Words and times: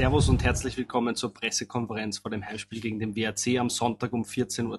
Servus 0.00 0.30
und 0.30 0.42
herzlich 0.42 0.78
willkommen 0.78 1.14
zur 1.14 1.34
Pressekonferenz 1.34 2.16
vor 2.16 2.30
dem 2.30 2.42
Heimspiel 2.42 2.80
gegen 2.80 2.98
den 2.98 3.14
WRC 3.14 3.58
am 3.58 3.68
Sonntag 3.68 4.14
um 4.14 4.22
14.30 4.22 4.64
Uhr. 4.70 4.78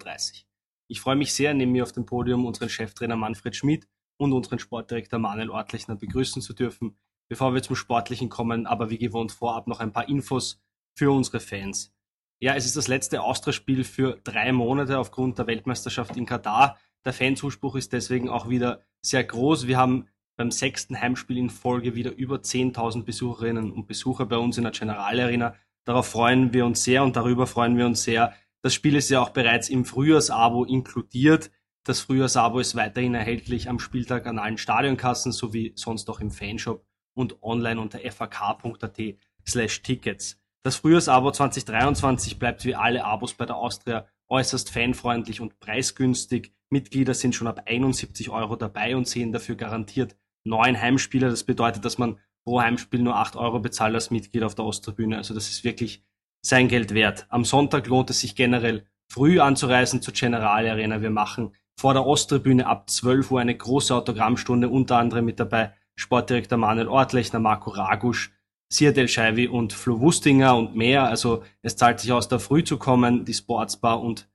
Ich 0.88 1.00
freue 1.00 1.16
mich 1.16 1.32
sehr, 1.32 1.54
neben 1.54 1.74
mir 1.74 1.84
auf 1.84 1.92
dem 1.92 2.08
Podium 2.08 2.44
unseren 2.44 2.70
Cheftrainer 2.70 3.16
Manfred 3.16 3.56
Schmidt 3.56 3.88
und 4.18 4.34
unseren 4.34 4.58
Sportdirektor 4.58 5.20
Manuel 5.20 5.52
Ortlechner 5.52 5.96
begrüßen 5.96 6.42
zu 6.42 6.54
dürfen. 6.54 6.98
Bevor 7.30 7.54
wir 7.54 7.62
zum 7.62 7.76
Sportlichen 7.76 8.30
kommen, 8.30 8.66
aber 8.66 8.90
wie 8.90 8.98
gewohnt 8.98 9.32
vorab 9.32 9.68
noch 9.68 9.80
ein 9.80 9.92
paar 9.92 10.10
Infos 10.10 10.60
für 10.98 11.12
unsere 11.12 11.40
Fans. 11.40 11.94
Ja, 12.40 12.56
es 12.56 12.66
ist 12.66 12.76
das 12.76 12.88
letzte 12.88 13.22
Austria-Spiel 13.22 13.84
für 13.84 14.20
drei 14.24 14.52
Monate 14.52 14.98
aufgrund 14.98 15.38
der 15.38 15.46
Weltmeisterschaft 15.46 16.18
in 16.18 16.26
Katar. 16.26 16.80
Der 17.06 17.14
Fanzuspruch 17.14 17.76
ist 17.76 17.94
deswegen 17.94 18.28
auch 18.28 18.50
wieder 18.50 18.82
sehr 19.06 19.24
groß. 19.24 19.68
Wir 19.68 19.78
haben 19.78 20.08
beim 20.36 20.52
sechsten 20.52 21.00
Heimspiel 21.00 21.38
in 21.38 21.50
Folge 21.50 21.96
wieder 21.96 22.16
über 22.16 22.38
10.000 22.38 23.04
Besucherinnen 23.04 23.72
und 23.72 23.88
Besucher 23.88 24.26
bei 24.26 24.38
uns 24.38 24.58
in 24.58 24.64
der 24.64 24.72
General 24.72 25.20
Arena. 25.20 25.56
Darauf 25.86 26.08
freuen 26.08 26.54
wir 26.54 26.66
uns 26.66 26.84
sehr 26.84 27.04
und 27.04 27.16
darüber 27.16 27.48
freuen 27.48 27.78
wir 27.78 27.86
uns 27.86 28.04
sehr. 28.04 28.34
Das 28.62 28.74
Spiel 28.74 28.96
ist 28.96 29.10
ja 29.10 29.22
auch 29.22 29.30
bereits 29.30 29.70
im 29.70 29.86
Frühjahrsabo 29.86 30.66
inkludiert. 30.66 31.52
Das 31.84 32.00
Frühjahrsabo 32.02 32.60
ist 32.60 32.76
weiterhin 32.76 33.16
erhältlich 33.16 33.68
am 33.68 33.80
Spieltag 33.80 34.28
an 34.28 34.38
allen 34.38 34.58
Stadionkassen 34.58 35.32
sowie 35.32 35.74
sonst 35.76 36.10
auch 36.10 36.20
im 36.20 36.30
Fanshop 36.30 36.86
und 37.16 37.42
online 37.42 37.82
unter 37.82 38.00
fak.at 38.00 39.00
slash 39.48 39.82
Tickets. 39.82 40.38
Das 40.64 40.76
Frühjahrsabo 40.76 41.32
2023 41.32 42.38
bleibt 42.38 42.66
wie 42.66 42.76
alle 42.76 43.04
Abos 43.04 43.34
bei 43.34 43.48
der 43.48 43.56
Austria 43.56 44.08
äußerst 44.30 44.70
fanfreundlich 44.70 45.42
und 45.42 45.60
preisgünstig. 45.60 46.54
Mitglieder 46.72 47.14
sind 47.14 47.36
schon 47.36 47.48
ab 47.48 47.64
71 47.66 48.30
Euro 48.30 48.56
dabei 48.56 48.96
und 48.96 49.08
sehen 49.08 49.32
dafür 49.32 49.56
garantiert 49.56 50.16
neun 50.44 50.80
Heimspiele. 50.80 51.30
Das 51.30 51.44
bedeutet, 51.44 51.86
dass 51.86 51.98
man 51.98 52.18
pro 52.44 52.62
Heimspiel 52.62 53.02
nur 53.02 53.16
acht 53.16 53.36
Euro 53.36 53.60
bezahlt 53.60 53.94
als 53.94 54.10
Mitglied 54.10 54.44
auf 54.44 54.56
der 54.56 54.66
Osttribüne. 54.66 55.18
Also 55.18 55.34
das 55.34 55.50
ist 55.50 55.64
wirklich 55.64 56.04
sein 56.42 56.68
Geld 56.68 56.94
wert. 56.94 57.28
Am 57.30 57.46
Sonntag 57.46 57.88
lohnt 57.88 58.10
es 58.10 58.22
sich 58.22 58.36
generell 58.36 58.86
früh 59.12 59.40
anzureisen 59.40 60.02
zur 60.02 60.14
General 60.14 60.68
Arena. 60.68 61.02
Wir 61.02 61.12
machen 61.12 61.54
vor 61.78 61.94
der 61.94 62.06
Osttribüne 62.06 62.66
ab 62.66 62.90
12 62.90 63.32
Uhr 63.32 63.42
eine 63.42 63.56
große 63.56 63.94
Autogrammstunde, 63.94 64.70
unter 64.70 64.98
anderem 64.98 65.26
mit 65.26 65.40
dabei 65.40 65.74
Sportdirektor 65.96 66.58
Manuel 66.58 66.88
Ortlechner, 66.88 67.40
Marco 67.40 67.70
Ragusch, 67.70 68.32
Siadel 68.70 69.08
Scheivi 69.08 69.48
und 69.48 69.74
Flo 69.74 70.00
Wustinger 70.00 70.56
und 70.56 70.76
mehr. 70.76 71.04
Also 71.04 71.44
es 71.62 71.76
zahlt 71.76 72.00
sich 72.00 72.12
aus, 72.12 72.28
da 72.28 72.40
früh 72.40 72.64
zu 72.64 72.78
kommen. 72.78 73.26
Die 73.26 73.34
Sportsbar 73.34 74.02
und 74.02 74.30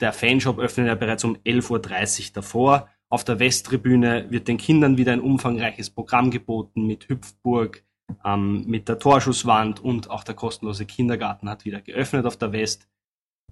der 0.00 0.12
Fanshop 0.12 0.58
öffnen 0.58 0.86
ja 0.86 0.94
bereits 0.94 1.24
um 1.24 1.36
11.30 1.36 2.28
Uhr 2.28 2.32
davor. 2.34 2.88
Auf 3.08 3.24
der 3.24 3.38
Westtribüne 3.38 4.30
wird 4.30 4.48
den 4.48 4.58
Kindern 4.58 4.96
wieder 4.96 5.12
ein 5.12 5.20
umfangreiches 5.20 5.90
Programm 5.90 6.30
geboten 6.30 6.86
mit 6.86 7.08
Hüpfburg, 7.08 7.84
ähm, 8.24 8.64
mit 8.66 8.88
der 8.88 8.98
Torschusswand 8.98 9.80
und 9.80 10.10
auch 10.10 10.24
der 10.24 10.34
kostenlose 10.34 10.86
Kindergarten 10.86 11.48
hat 11.48 11.64
wieder 11.64 11.80
geöffnet 11.80 12.26
auf 12.26 12.36
der 12.36 12.52
West. 12.52 12.88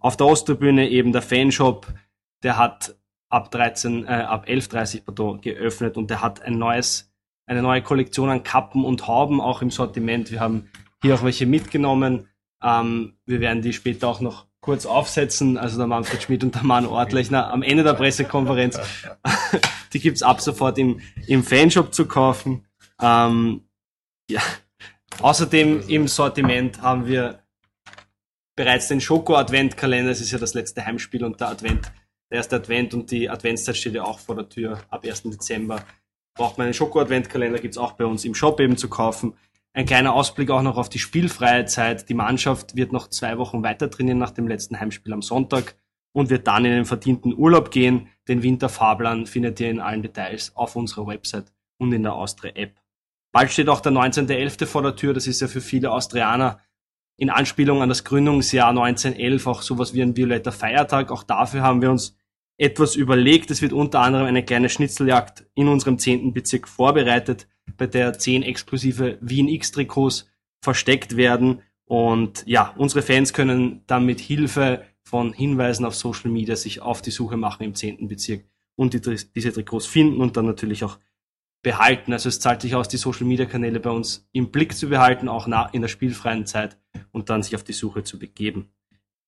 Auf 0.00 0.16
der 0.16 0.26
Osttribüne 0.26 0.88
eben 0.88 1.12
der 1.12 1.22
Fanshop, 1.22 1.86
der 2.42 2.58
hat 2.58 2.96
ab 3.30 3.50
13, 3.50 4.04
äh, 4.06 4.08
ab 4.08 4.46
11.30 4.46 5.04
pardon, 5.04 5.40
geöffnet 5.40 5.96
und 5.96 6.10
der 6.10 6.20
hat 6.20 6.42
ein 6.42 6.58
neues, 6.58 7.12
eine 7.46 7.62
neue 7.62 7.82
Kollektion 7.82 8.28
an 8.28 8.42
Kappen 8.42 8.84
und 8.84 9.06
Hauben 9.06 9.40
auch 9.40 9.62
im 9.62 9.70
Sortiment. 9.70 10.30
Wir 10.30 10.40
haben 10.40 10.68
hier 11.02 11.14
auch 11.14 11.22
welche 11.22 11.46
mitgenommen. 11.46 12.28
Ähm, 12.62 13.18
wir 13.24 13.40
werden 13.40 13.62
die 13.62 13.72
später 13.72 14.08
auch 14.08 14.20
noch 14.20 14.46
kurz 14.64 14.86
aufsetzen, 14.86 15.58
also 15.58 15.76
der 15.76 15.86
Manfred 15.86 16.22
Schmidt 16.22 16.42
und 16.42 16.54
der 16.54 16.64
Mann 16.64 16.86
Ortlechner 16.86 17.52
am 17.52 17.62
Ende 17.62 17.84
der 17.84 17.92
Pressekonferenz. 17.92 18.80
Die 19.92 20.00
gibt's 20.00 20.22
ab 20.22 20.40
sofort 20.40 20.78
im, 20.78 21.02
im 21.26 21.44
Fanshop 21.44 21.92
zu 21.92 22.06
kaufen. 22.06 22.66
Ähm, 22.98 23.68
ja. 24.30 24.40
Außerdem 25.20 25.86
im 25.86 26.08
Sortiment 26.08 26.80
haben 26.80 27.06
wir 27.06 27.42
bereits 28.56 28.88
den 28.88 29.02
Schoko-Adventkalender. 29.02 30.10
Es 30.10 30.22
ist 30.22 30.30
ja 30.30 30.38
das 30.38 30.54
letzte 30.54 30.86
Heimspiel 30.86 31.24
und 31.24 31.40
der 31.40 31.50
Advent, 31.50 31.92
der 32.30 32.38
erste 32.38 32.56
Advent 32.56 32.94
und 32.94 33.10
die 33.10 33.28
Adventszeit 33.28 33.76
steht 33.76 33.94
ja 33.94 34.04
auch 34.04 34.18
vor 34.18 34.34
der 34.34 34.48
Tür 34.48 34.80
ab 34.88 35.04
1. 35.04 35.24
Dezember. 35.24 35.84
Braucht 36.34 36.56
man 36.56 36.64
einen 36.64 36.74
Schoko-Adventkalender, 36.74 37.58
gibt's 37.58 37.76
auch 37.76 37.92
bei 37.92 38.06
uns 38.06 38.24
im 38.24 38.34
Shop 38.34 38.58
eben 38.60 38.78
zu 38.78 38.88
kaufen. 38.88 39.34
Ein 39.76 39.86
kleiner 39.86 40.14
Ausblick 40.14 40.50
auch 40.50 40.62
noch 40.62 40.76
auf 40.76 40.88
die 40.88 41.00
spielfreie 41.00 41.64
Zeit. 41.64 42.08
Die 42.08 42.14
Mannschaft 42.14 42.76
wird 42.76 42.92
noch 42.92 43.08
zwei 43.08 43.38
Wochen 43.38 43.64
weiter 43.64 43.90
trainieren 43.90 44.18
nach 44.18 44.30
dem 44.30 44.46
letzten 44.46 44.78
Heimspiel 44.78 45.12
am 45.12 45.20
Sonntag 45.20 45.74
und 46.12 46.30
wird 46.30 46.46
dann 46.46 46.64
in 46.64 46.70
den 46.70 46.84
verdienten 46.84 47.36
Urlaub 47.36 47.72
gehen. 47.72 48.06
Den 48.28 48.44
Winterfahrplan 48.44 49.26
findet 49.26 49.58
ihr 49.58 49.70
in 49.70 49.80
allen 49.80 50.02
Details 50.02 50.54
auf 50.54 50.76
unserer 50.76 51.08
Website 51.08 51.52
und 51.78 51.92
in 51.92 52.04
der 52.04 52.14
Austria-App. 52.14 52.80
Bald 53.32 53.50
steht 53.50 53.68
auch 53.68 53.80
der 53.80 53.90
19.11. 53.90 54.64
vor 54.64 54.82
der 54.82 54.94
Tür. 54.94 55.12
Das 55.12 55.26
ist 55.26 55.40
ja 55.40 55.48
für 55.48 55.60
viele 55.60 55.90
Austrianer 55.90 56.60
in 57.16 57.28
Anspielung 57.28 57.82
an 57.82 57.88
das 57.88 58.04
Gründungsjahr 58.04 58.68
1911 58.68 59.44
auch 59.48 59.62
sowas 59.62 59.92
wie 59.92 60.02
ein 60.02 60.16
violetter 60.16 60.52
Feiertag. 60.52 61.10
Auch 61.10 61.24
dafür 61.24 61.62
haben 61.62 61.82
wir 61.82 61.90
uns 61.90 62.16
etwas 62.58 62.94
überlegt. 62.94 63.50
Es 63.50 63.60
wird 63.60 63.72
unter 63.72 63.98
anderem 63.98 64.26
eine 64.26 64.44
kleine 64.44 64.68
Schnitzeljagd 64.68 65.46
in 65.56 65.66
unserem 65.66 65.98
zehnten 65.98 66.32
Bezirk 66.32 66.68
vorbereitet 66.68 67.48
bei 67.76 67.86
der 67.86 68.18
zehn 68.18 68.42
exklusive 68.42 69.18
Wien 69.20 69.48
X-Trikots 69.48 70.28
versteckt 70.62 71.16
werden. 71.16 71.62
Und 71.86 72.44
ja, 72.46 72.74
unsere 72.76 73.02
Fans 73.02 73.32
können 73.32 73.82
dann 73.86 74.06
mit 74.06 74.20
Hilfe 74.20 74.84
von 75.02 75.32
Hinweisen 75.32 75.84
auf 75.84 75.94
Social 75.94 76.30
Media 76.30 76.56
sich 76.56 76.80
auf 76.80 77.02
die 77.02 77.10
Suche 77.10 77.36
machen 77.36 77.62
im 77.62 77.74
zehnten 77.74 78.08
Bezirk 78.08 78.44
und 78.76 78.94
die, 78.94 79.00
diese 79.00 79.52
Trikots 79.52 79.86
finden 79.86 80.20
und 80.20 80.36
dann 80.36 80.46
natürlich 80.46 80.84
auch 80.84 80.98
behalten. 81.62 82.12
Also 82.12 82.28
es 82.28 82.40
zahlt 82.40 82.62
sich 82.62 82.74
aus, 82.74 82.88
die 82.88 82.96
Social 82.96 83.26
Media 83.26 83.46
Kanäle 83.46 83.80
bei 83.80 83.90
uns 83.90 84.28
im 84.32 84.50
Blick 84.50 84.74
zu 84.74 84.88
behalten, 84.88 85.28
auch 85.28 85.46
in 85.72 85.82
der 85.82 85.88
spielfreien 85.88 86.46
Zeit 86.46 86.78
und 87.12 87.30
dann 87.30 87.42
sich 87.42 87.54
auf 87.54 87.64
die 87.64 87.72
Suche 87.72 88.04
zu 88.04 88.18
begeben. 88.18 88.70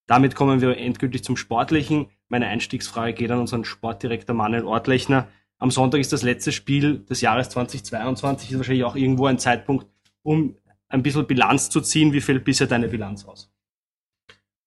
Damit 0.06 0.36
kommen 0.36 0.60
wir 0.60 0.76
endgültig 0.76 1.25
zum 1.25 1.36
Sportlichen. 1.36 2.06
Meine 2.28 2.46
Einstiegsfrage 2.46 3.12
geht 3.12 3.30
an 3.30 3.41
unseren 3.41 3.64
Sportdirektor 3.64 4.36
Manuel 4.36 4.64
Ortlechner. 4.64 5.28
Am 5.59 5.71
Sonntag 5.71 6.00
ist 6.00 6.12
das 6.12 6.22
letzte 6.22 6.53
Spiel 6.53 6.99
des 7.00 7.21
Jahres 7.21 7.49
2022, 7.50 8.50
ist 8.50 8.56
wahrscheinlich 8.59 8.84
auch 8.84 8.97
irgendwo 8.97 9.27
ein 9.27 9.39
Zeitpunkt, 9.39 9.87
um 10.22 10.56
ein 10.89 11.03
bisschen 11.03 11.27
Bilanz 11.27 11.71
zu 11.71 11.81
ziehen. 11.81 12.12
Wie 12.12 12.21
fällt 12.21 12.44
bisher 12.44 12.67
deine 12.67 12.89
Bilanz 12.89 13.25
aus? 13.25 13.50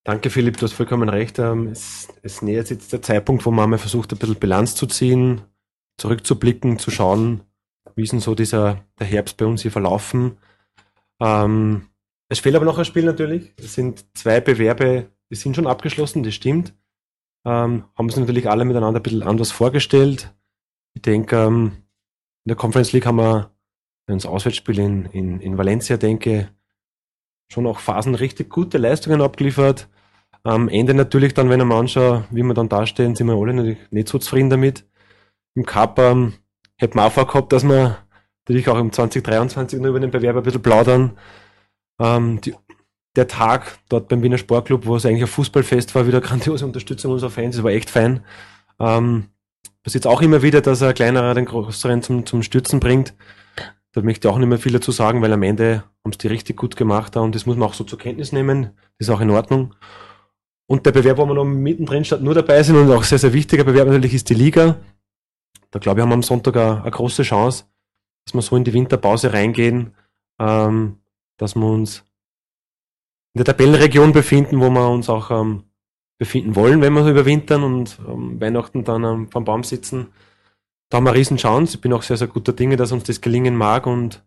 Danke, 0.04 0.30
Philipp, 0.30 0.58
du 0.58 0.64
hast 0.64 0.74
vollkommen 0.74 1.10
recht. 1.10 1.38
Ähm, 1.40 1.68
es, 1.68 2.08
es 2.24 2.42
nähert 2.42 2.68
sich 2.68 2.78
jetzt 2.78 2.94
der 2.94 3.02
Zeitpunkt, 3.02 3.46
wo 3.46 3.52
man 3.52 3.70
mal 3.70 3.78
versucht, 3.78 4.12
ein 4.12 4.18
bisschen 4.18 4.36
Bilanz 4.36 4.74
zu 4.74 4.88
ziehen, 4.88 5.42
zurückzublicken, 5.98 6.80
zu 6.80 6.90
schauen, 6.90 7.42
wie 7.96 8.04
ist 8.04 8.14
denn 8.14 8.20
so 8.20 8.34
dieser, 8.34 8.84
der 8.98 9.08
Herbst 9.08 9.38
bei 9.38 9.46
uns 9.46 9.62
hier 9.62 9.72
verlaufen. 9.72 10.38
Ähm, 11.20 11.90
es 12.30 12.40
fehlt 12.40 12.56
aber 12.56 12.66
noch 12.66 12.78
ein 12.78 12.86
Spiel 12.86 13.04
natürlich. 13.04 13.54
Es 13.58 13.76
sind 13.76 14.06
zwei 14.18 14.40
Bewerbe, 14.40 15.12
die 15.30 15.36
sind 15.36 15.56
schon 15.56 15.68
abgeschlossen, 15.68 16.24
das 16.24 16.34
stimmt. 16.34 16.74
Ähm, 17.46 17.86
haben 17.96 18.10
sich 18.10 18.20
natürlich 18.20 18.50
alle 18.50 18.66
miteinander 18.66 19.00
ein 19.00 19.04
bisschen 19.04 19.24
anders 19.24 19.52
vorgestellt. 19.52 20.34
Ich 20.96 21.02
denke, 21.02 21.36
ähm, 21.36 21.84
in 22.46 22.50
der 22.50 22.56
Conference 22.56 22.92
League 22.94 23.06
haben 23.06 23.18
wir 23.18 23.52
ins 24.08 24.26
Auswärtsspiel 24.26 24.80
in, 24.80 25.06
in, 25.06 25.40
in 25.40 25.58
Valencia, 25.58 25.98
denke 25.98 26.50
schon 27.52 27.68
auch 27.68 27.80
Phasen 27.80 28.16
richtig 28.16 28.50
gute 28.50 28.78
Leistungen 28.78 29.22
abgeliefert. 29.22 29.88
Am 30.44 30.70
Ende 30.70 30.94
natürlich 30.94 31.34
dann, 31.34 31.50
wenn 31.50 31.60
ich 31.60 31.66
mir 31.66 31.76
anschaue, 31.76 32.26
wie 32.32 32.44
wir 32.44 32.54
dann 32.54 32.70
dastehen, 32.70 33.16
sind 33.16 33.28
wir 33.28 33.36
alle 33.36 33.54
natürlich 33.54 33.92
nicht 33.92 34.08
so 34.08 34.20
zufrieden 34.20 34.50
damit. 34.50 34.86
Im 35.56 35.66
Cup 35.66 36.00
ähm, 36.00 36.34
hätten 36.78 36.98
wir 36.98 37.06
auch 37.06 37.12
vorgehabt, 37.12 37.52
dass 37.52 37.64
wir 37.64 37.98
natürlich 38.48 38.70
auch 38.70 38.80
im 38.80 38.92
2023 38.92 39.80
nur 39.80 39.90
über 39.90 40.00
den 40.00 40.12
Bewerber 40.12 40.40
ein 40.40 40.44
bisschen 40.44 40.62
plaudern. 40.62 41.18
Ähm, 42.00 42.40
die, 42.42 42.56
der 43.16 43.28
Tag 43.28 43.80
dort 43.90 44.08
beim 44.08 44.24
Wiener 44.24 44.38
Sportclub, 44.38 44.86
wo 44.86 44.96
es 44.96 45.06
eigentlich 45.06 45.24
ein 45.24 45.28
Fußballfest 45.28 45.94
war, 45.96 46.08
wieder 46.08 46.22
grandiose 46.22 46.66
Unterstützung 46.66 47.12
unserer 47.12 47.32
Fans, 47.32 47.56
das 47.56 47.64
war 47.64 47.72
echt 47.72 47.90
fein. 47.90 48.24
Ähm, 48.80 49.26
passiert 49.84 50.08
auch 50.08 50.22
immer 50.22 50.42
wieder, 50.42 50.62
dass 50.62 50.82
ein 50.82 50.94
kleinerer 50.94 51.34
den 51.34 51.46
größeren 51.46 52.02
zum, 52.02 52.26
zum 52.26 52.44
Stürzen 52.44 52.80
bringt. 52.80 53.16
Da 53.92 54.02
möchte 54.02 54.28
ich 54.28 54.34
auch 54.34 54.38
nicht 54.38 54.48
mehr 54.48 54.60
viel 54.60 54.74
dazu 54.74 54.92
sagen, 54.92 55.22
weil 55.22 55.34
am 55.34 55.44
Ende 55.44 55.84
haben 56.04 56.12
es 56.12 56.18
die 56.18 56.28
richtig 56.28 56.58
gut 56.58 56.76
gemacht 56.76 57.18
und 57.18 57.34
das 57.34 57.46
muss 57.46 57.58
man 57.58 57.68
auch 57.68 57.74
so 57.74 57.84
zur 57.84 57.98
Kenntnis 57.98 58.32
nehmen. 58.32 58.72
Das 58.98 59.08
ist 59.08 59.10
auch 59.10 59.22
in 59.22 59.32
Ordnung. 59.32 59.74
Und 60.68 60.86
der 60.86 60.92
Bewerb, 60.92 61.18
wo 61.18 61.26
wir 61.26 61.34
noch 61.34 61.46
mittendrin 61.46 62.06
statt 62.06 62.22
nur 62.22 62.36
dabei 62.36 62.62
sind 62.62 62.76
und 62.76 62.92
auch 62.92 63.04
sehr, 63.04 63.18
sehr 63.18 63.34
wichtiger 63.34 63.64
Bewerb 63.64 63.88
natürlich 63.88 64.14
ist 64.14 64.30
die 64.30 64.36
Liga. 64.36 64.78
Da 65.72 65.80
glaube 65.80 66.00
ich, 66.00 66.02
haben 66.04 66.10
wir 66.10 66.16
am 66.16 66.24
Sonntag 66.24 66.56
eine, 66.56 66.82
eine 66.84 66.92
große 66.92 67.24
Chance, 67.24 67.66
dass 68.26 68.36
wir 68.36 68.42
so 68.44 68.56
in 68.56 68.64
die 68.64 68.74
Winterpause 68.74 69.34
reingehen, 69.34 69.96
ähm, 70.40 71.00
dass 71.38 71.56
wir 71.56 71.66
uns 71.66 72.04
in 73.34 73.40
der 73.40 73.46
Tabellenregion 73.46 74.12
befinden, 74.12 74.60
wo 74.60 74.70
wir 74.70 74.90
uns 74.90 75.10
auch 75.10 75.32
ähm, 75.32 75.64
befinden 76.20 76.56
wollen, 76.56 76.82
wenn 76.82 76.94
wir 76.94 77.08
überwintern 77.08 77.64
und 77.64 77.98
ähm, 78.08 78.40
Weihnachten 78.40 78.84
dann 78.84 79.04
ähm, 79.04 79.32
vom 79.32 79.46
Baum 79.46 79.64
sitzen. 79.64 80.08
Da 80.90 80.98
haben 80.98 81.06
wir 81.06 81.12
eine 81.12 81.20
riesen. 81.20 81.38
Ich 81.38 81.82
bin 81.82 81.94
auch 81.94 82.04
sehr, 82.04 82.18
sehr 82.18 82.28
guter 82.28 82.54
Dinge, 82.54 82.76
dass 82.76 82.92
uns 82.92 83.06
das 83.06 83.22
gelingen 83.22 83.56
mag 83.56 83.88
und 83.88 84.24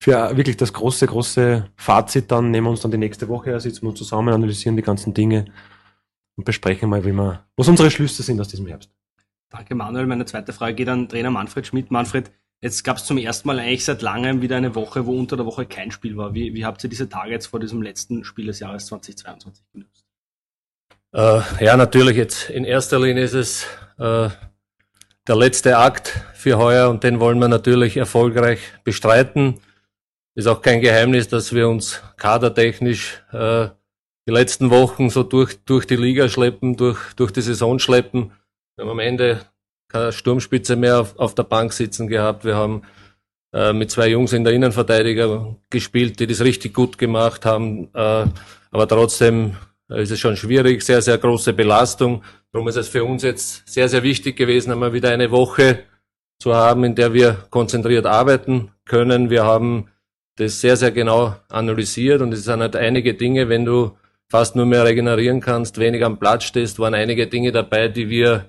für 0.00 0.36
wirklich 0.36 0.56
das 0.56 0.72
große, 0.72 1.06
große 1.06 1.68
Fazit 1.76 2.30
dann 2.30 2.50
nehmen 2.50 2.66
wir 2.66 2.70
uns 2.70 2.80
dann 2.80 2.90
die 2.90 2.98
nächste 2.98 3.28
Woche 3.28 3.50
her, 3.50 3.60
sitzen 3.60 3.86
wir 3.86 3.94
zusammen, 3.94 4.34
analysieren 4.34 4.76
die 4.76 4.82
ganzen 4.82 5.14
Dinge 5.14 5.44
und 6.36 6.44
besprechen 6.44 6.88
mal, 6.88 7.04
wie 7.04 7.12
wir, 7.12 7.44
was 7.56 7.68
unsere 7.68 7.90
Schlüsse 7.90 8.22
sind 8.22 8.40
aus 8.40 8.48
diesem 8.48 8.66
Herbst. 8.66 8.90
Danke 9.50 9.74
Manuel. 9.74 10.06
Meine 10.06 10.24
zweite 10.24 10.52
Frage 10.52 10.74
geht 10.74 10.88
an 10.88 11.08
Trainer 11.08 11.30
Manfred 11.30 11.66
Schmidt. 11.66 11.90
Manfred, 11.90 12.32
Jetzt 12.62 12.84
gab 12.84 12.98
es 12.98 13.04
zum 13.04 13.18
ersten 13.18 13.48
Mal 13.48 13.58
eigentlich 13.58 13.84
seit 13.84 14.02
langem 14.02 14.40
wieder 14.40 14.56
eine 14.56 14.76
Woche, 14.76 15.04
wo 15.04 15.18
unter 15.18 15.36
der 15.36 15.44
Woche 15.44 15.66
kein 15.66 15.90
Spiel 15.90 16.16
war. 16.16 16.32
Wie, 16.32 16.54
wie 16.54 16.64
habt 16.64 16.82
ihr 16.84 16.88
diese 16.88 17.08
Tage 17.08 17.32
jetzt 17.32 17.46
vor 17.46 17.58
diesem 17.58 17.82
letzten 17.82 18.22
Spiel 18.22 18.46
des 18.46 18.60
Jahres 18.60 18.86
2022 18.86 19.64
genutzt? 19.72 20.01
Äh, 21.12 21.40
ja, 21.60 21.76
natürlich 21.76 22.16
jetzt 22.16 22.48
in 22.48 22.64
erster 22.64 22.98
Linie 22.98 23.24
ist 23.24 23.34
es 23.34 23.66
äh, 23.98 24.30
der 25.28 25.36
letzte 25.36 25.76
Akt 25.76 26.20
für 26.34 26.56
heuer 26.56 26.88
und 26.88 27.04
den 27.04 27.20
wollen 27.20 27.38
wir 27.38 27.48
natürlich 27.48 27.98
erfolgreich 27.98 28.60
bestreiten. 28.82 29.60
Ist 30.34 30.46
auch 30.46 30.62
kein 30.62 30.80
Geheimnis, 30.80 31.28
dass 31.28 31.52
wir 31.52 31.68
uns 31.68 32.02
kadertechnisch 32.16 33.22
äh, 33.32 33.68
die 34.26 34.32
letzten 34.32 34.70
Wochen 34.70 35.10
so 35.10 35.22
durch, 35.22 35.62
durch 35.64 35.86
die 35.86 35.96
Liga 35.96 36.28
schleppen, 36.30 36.76
durch, 36.76 37.12
durch 37.14 37.30
die 37.30 37.42
Saison 37.42 37.78
schleppen. 37.78 38.32
Wir 38.76 38.84
haben 38.84 38.90
am 38.92 38.98
Ende 38.98 39.42
keine 39.88 40.12
Sturmspitze 40.12 40.76
mehr 40.76 41.00
auf, 41.00 41.18
auf 41.18 41.34
der 41.34 41.42
Bank 41.42 41.74
sitzen 41.74 42.08
gehabt. 42.08 42.46
Wir 42.46 42.56
haben 42.56 42.82
äh, 43.52 43.74
mit 43.74 43.90
zwei 43.90 44.08
Jungs 44.08 44.32
in 44.32 44.44
der 44.44 44.54
Innenverteidiger 44.54 45.56
gespielt, 45.68 46.18
die 46.20 46.26
das 46.26 46.40
richtig 46.40 46.72
gut 46.72 46.96
gemacht 46.96 47.44
haben. 47.44 47.90
Äh, 47.92 48.26
aber 48.70 48.88
trotzdem 48.88 49.56
ist 49.96 50.10
es 50.10 50.20
schon 50.20 50.36
schwierig, 50.36 50.82
sehr, 50.82 51.02
sehr 51.02 51.18
große 51.18 51.52
Belastung. 51.52 52.22
Darum 52.52 52.68
ist 52.68 52.76
es 52.76 52.88
für 52.88 53.04
uns 53.04 53.22
jetzt 53.22 53.68
sehr, 53.68 53.88
sehr 53.88 54.02
wichtig 54.02 54.36
gewesen, 54.36 54.72
einmal 54.72 54.92
wieder 54.92 55.10
eine 55.10 55.30
Woche 55.30 55.84
zu 56.38 56.54
haben, 56.54 56.84
in 56.84 56.94
der 56.94 57.12
wir 57.12 57.44
konzentriert 57.50 58.06
arbeiten 58.06 58.70
können. 58.84 59.30
Wir 59.30 59.44
haben 59.44 59.88
das 60.36 60.60
sehr, 60.60 60.76
sehr 60.76 60.90
genau 60.90 61.36
analysiert 61.48 62.20
und 62.20 62.32
es 62.32 62.44
sind 62.44 62.60
halt 62.60 62.76
einige 62.76 63.14
Dinge, 63.14 63.48
wenn 63.48 63.64
du 63.64 63.96
fast 64.28 64.56
nur 64.56 64.66
mehr 64.66 64.84
regenerieren 64.84 65.40
kannst, 65.40 65.78
weniger 65.78 66.06
am 66.06 66.18
Platz 66.18 66.44
stehst, 66.44 66.78
waren 66.78 66.94
einige 66.94 67.26
Dinge 67.26 67.52
dabei, 67.52 67.88
die 67.88 68.08
wir 68.08 68.46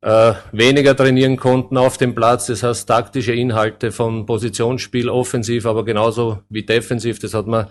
äh, 0.00 0.32
weniger 0.50 0.96
trainieren 0.96 1.36
konnten 1.36 1.76
auf 1.76 1.98
dem 1.98 2.14
Platz. 2.14 2.46
Das 2.46 2.62
heißt, 2.62 2.88
taktische 2.88 3.32
Inhalte 3.32 3.92
von 3.92 4.26
Positionsspiel, 4.26 5.08
offensiv, 5.08 5.66
aber 5.66 5.84
genauso 5.84 6.42
wie 6.48 6.64
defensiv. 6.64 7.18
Das 7.18 7.34
hat 7.34 7.46
man 7.46 7.68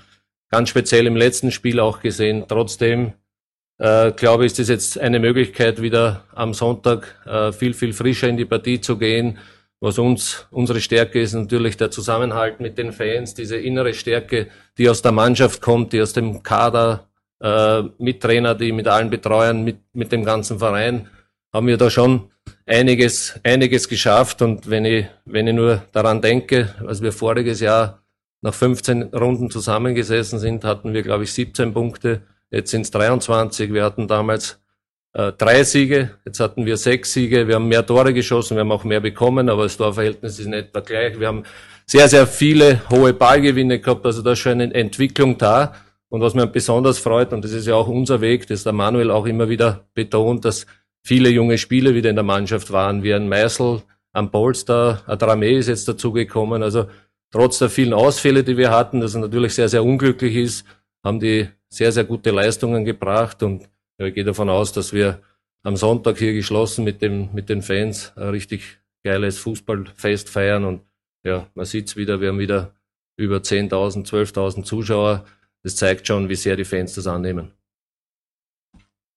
ganz 0.52 0.70
speziell 0.70 1.08
im 1.08 1.16
letzten 1.16 1.52
Spiel 1.52 1.80
auch 1.80 2.02
gesehen. 2.02 2.46
Trotzdem 2.48 3.14
äh, 3.80 4.12
glaube 4.12 4.46
ich, 4.46 4.52
ist 4.52 4.60
es 4.60 4.70
jetzt 4.70 5.00
eine 5.00 5.20
Möglichkeit, 5.20 5.82
wieder 5.82 6.26
am 6.36 6.54
Sonntag 6.54 7.16
äh, 7.26 7.52
viel, 7.52 7.74
viel 7.74 7.94
frischer 7.94 8.28
in 8.28 8.38
die 8.38 8.46
Partie 8.46 8.80
zu 8.80 8.98
gehen. 8.98 9.40
Was 9.80 9.98
uns 9.98 10.46
unsere 10.52 10.80
Stärke 10.80 11.20
ist 11.20 11.34
natürlich 11.34 11.76
der 11.78 11.90
Zusammenhalt 11.90 12.60
mit 12.60 12.78
den 12.78 12.94
Fans, 12.94 13.34
diese 13.34 13.58
innere 13.58 13.96
Stärke, 13.96 14.48
die 14.78 14.88
aus 14.88 15.02
der 15.02 15.12
Mannschaft 15.12 15.62
kommt, 15.62 15.94
die 15.94 16.02
aus 16.02 16.14
dem 16.14 16.44
Kader, 16.44 17.08
äh, 17.42 17.82
mit 17.98 18.22
Trainer, 18.22 18.54
die 18.54 18.72
mit 18.72 18.88
allen 18.88 19.10
Betreuern, 19.10 19.64
mit, 19.64 19.78
mit 19.94 20.12
dem 20.12 20.24
ganzen 20.24 20.60
Verein 20.60 21.08
haben 21.54 21.68
wir 21.68 21.78
da 21.78 21.90
schon 21.90 22.30
einiges, 22.66 23.40
einiges 23.44 23.90
geschafft. 23.90 24.42
Und 24.42 24.70
wenn 24.70 24.86
ich, 24.86 25.06
wenn 25.26 25.48
ich 25.48 25.56
nur 25.56 25.84
daran 25.92 26.22
denke, 26.22 26.74
als 26.86 27.02
wir 27.02 27.12
voriges 27.12 27.60
Jahr 27.60 28.04
nach 28.42 28.54
15 28.54 29.04
Runden 29.14 29.50
zusammengesessen 29.50 30.40
sind, 30.40 30.64
hatten 30.64 30.94
wir, 30.94 31.04
glaube 31.04 31.24
ich, 31.24 31.34
17 31.34 31.74
Punkte. 31.74 32.24
Jetzt 32.50 32.72
sind 32.72 32.82
es 32.82 32.92
23. 32.92 33.72
Wir 33.72 33.84
hatten 33.84 34.08
damals 34.08 34.60
äh, 35.14 35.32
drei 35.34 35.64
Siege. 35.64 36.12
Jetzt 36.26 36.40
hatten 36.40 36.66
wir 36.66 36.78
sechs 36.78 37.14
Siege. 37.14 37.48
Wir 37.48 37.56
haben 37.56 37.68
mehr 37.68 37.86
Tore 37.86 38.14
geschossen. 38.14 38.56
Wir 38.56 38.62
haben 38.62 38.72
auch 38.72 38.84
mehr 38.84 39.00
bekommen, 39.00 39.50
aber 39.50 39.64
das 39.64 39.78
Torverhältnis 39.78 40.40
ist 40.40 40.46
in 40.46 40.54
etwa 40.54 40.80
gleich. 40.80 41.20
Wir 41.20 41.28
haben 41.28 41.44
sehr, 41.86 42.08
sehr 42.08 42.28
viele 42.28 42.82
hohe 42.90 43.14
Ballgewinne 43.14 43.80
gehabt. 43.80 44.06
Also 44.06 44.22
da 44.22 44.32
ist 44.32 44.40
schon 44.40 44.54
eine 44.54 44.74
Entwicklung 44.74 45.38
da. 45.38 45.76
Und 46.10 46.22
was 46.22 46.34
mir 46.34 46.48
besonders 46.48 47.00
freut, 47.00 47.32
und 47.32 47.44
das 47.46 47.52
ist 47.52 47.68
ja 47.68 47.76
auch 47.76 47.88
unser 47.88 48.20
Weg, 48.22 48.48
das 48.48 48.64
der 48.64 48.74
Manuel 48.74 49.12
auch 49.12 49.26
immer 49.26 49.48
wieder 49.48 49.86
betont, 49.94 50.44
dass 50.44 50.66
viele 51.04 51.30
junge 51.30 51.58
Spieler 51.58 51.94
wieder 51.94 52.10
in 52.10 52.16
der 52.16 52.24
Mannschaft 52.24 52.72
waren, 52.72 53.04
wie 53.04 53.14
ein 53.14 53.30
Meißel, 53.30 53.82
ein 54.14 54.30
Polster, 54.30 55.02
ein 55.08 55.18
Dramé 55.18 55.58
ist 55.58 55.68
jetzt 55.68 55.88
dazugekommen. 55.88 56.64
Also 56.64 56.88
trotz 57.32 57.60
der 57.60 57.70
vielen 57.70 57.94
Ausfälle, 57.94 58.44
die 58.44 58.58
wir 58.58 58.72
hatten, 58.72 59.02
das 59.02 59.16
natürlich 59.16 59.54
sehr, 59.56 59.70
sehr 59.70 59.84
unglücklich 59.84 60.36
ist, 60.36 60.66
haben 61.04 61.20
die 61.20 61.48
sehr, 61.70 61.92
sehr 61.92 62.04
gute 62.04 62.32
Leistungen 62.32 62.86
gebracht 62.86 63.42
und 63.44 63.70
ich 63.98 64.14
gehe 64.14 64.24
davon 64.24 64.50
aus, 64.50 64.72
dass 64.74 64.94
wir 64.94 65.22
am 65.64 65.76
Sonntag 65.76 66.18
hier 66.18 66.34
geschlossen 66.34 66.84
mit, 66.84 67.02
dem, 67.02 67.30
mit 67.34 67.50
den 67.50 67.62
Fans 67.62 68.14
ein 68.16 68.30
richtig 68.30 68.80
geiles 69.04 69.38
Fußballfest 69.40 70.30
feiern 70.30 70.66
und 70.66 70.82
ja, 71.24 71.48
man 71.54 71.66
sieht's 71.66 71.96
wieder, 71.96 72.20
wir 72.20 72.30
haben 72.30 72.40
wieder 72.40 72.74
über 73.16 73.38
10.000, 73.38 74.08
12.000 74.08 74.64
Zuschauer. 74.64 75.26
Das 75.64 75.76
zeigt 75.76 76.08
schon, 76.08 76.30
wie 76.30 76.36
sehr 76.36 76.56
die 76.56 76.66
Fans 76.66 76.96
das 76.96 77.06
annehmen. 77.06 77.54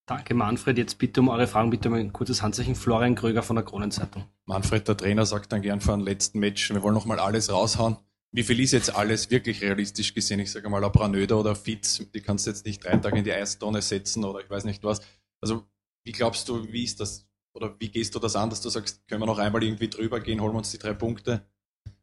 Danke, 0.07 0.35
Manfred. 0.35 0.77
Jetzt 0.77 0.99
bitte 0.99 1.21
um 1.21 1.29
eure 1.29 1.47
Fragen, 1.47 1.71
bitte 1.71 1.89
um 1.89 1.95
ein 1.95 2.13
kurzes 2.13 2.43
Handzeichen. 2.43 2.75
Florian 2.75 3.15
Kröger 3.15 3.43
von 3.43 3.57
der 3.57 3.65
Kronenzeitung. 3.65 4.25
Manfred, 4.45 4.87
der 4.87 4.97
Trainer, 4.97 5.25
sagt 5.25 5.51
dann 5.53 5.63
gern 5.63 5.81
vor 5.81 5.97
dem 5.97 6.05
letzten 6.05 6.41
Match, 6.41 6.69
wir 6.71 6.83
wollen 6.83 6.95
nochmal 6.95 7.19
alles 7.19 7.51
raushauen. 7.51 7.97
Wie 8.31 8.43
viel 8.43 8.61
ist 8.61 8.73
jetzt 8.73 8.95
alles 8.95 9.31
wirklich 9.31 9.63
realistisch 9.63 10.13
gesehen? 10.13 10.41
Ich 10.41 10.51
sage 10.51 10.69
mal, 10.69 10.87
Branöder 10.91 11.39
oder 11.39 11.55
Fitz, 11.55 12.03
die 12.13 12.21
kannst 12.21 12.47
du 12.47 12.51
jetzt 12.51 12.67
nicht 12.67 12.85
drei 12.85 12.97
Tage 12.97 13.19
in 13.19 13.25
die 13.25 13.33
Eistonne 13.33 13.81
setzen 13.81 14.25
oder 14.25 14.41
ich 14.41 14.51
weiß 14.51 14.65
nicht 14.65 14.83
was. 14.85 15.01
Also, 15.41 15.65
wie 16.03 16.13
glaubst 16.13 16.49
du, 16.49 16.71
wie 16.71 16.85
ist 16.85 17.01
das, 17.01 17.27
oder 17.55 17.75
wie 17.79 17.89
gehst 17.89 18.15
du 18.15 18.19
das 18.19 18.37
an, 18.37 18.51
dass 18.51 18.61
du 18.61 18.69
sagst, 18.69 19.07
können 19.07 19.23
wir 19.23 19.27
noch 19.27 19.39
einmal 19.39 19.63
irgendwie 19.63 19.89
drüber 19.89 20.21
gehen, 20.21 20.41
holen 20.41 20.53
wir 20.53 20.59
uns 20.59 20.73
die 20.73 20.79
drei 20.79 20.93
Punkte? 20.93 21.49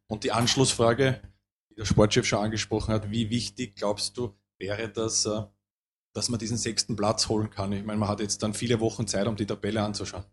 Und 0.08 0.24
die 0.24 0.32
Anschlussfrage, 0.32 1.20
die 1.70 1.74
der 1.74 1.84
Sportchef 1.84 2.26
schon 2.26 2.42
angesprochen 2.42 2.94
hat, 2.94 3.10
wie 3.10 3.30
wichtig 3.30 3.76
glaubst 3.76 4.16
du, 4.16 4.34
wäre 4.58 4.88
das, 4.88 5.26
äh, 5.26 5.42
dass 6.12 6.28
man 6.28 6.38
diesen 6.38 6.56
sechsten 6.56 6.96
Platz 6.96 7.28
holen 7.28 7.50
kann. 7.50 7.72
Ich 7.72 7.84
meine, 7.84 7.98
man 7.98 8.08
hat 8.08 8.20
jetzt 8.20 8.42
dann 8.42 8.54
viele 8.54 8.80
Wochen 8.80 9.06
Zeit, 9.06 9.26
um 9.26 9.36
die 9.36 9.46
Tabelle 9.46 9.82
anzuschauen. 9.82 10.24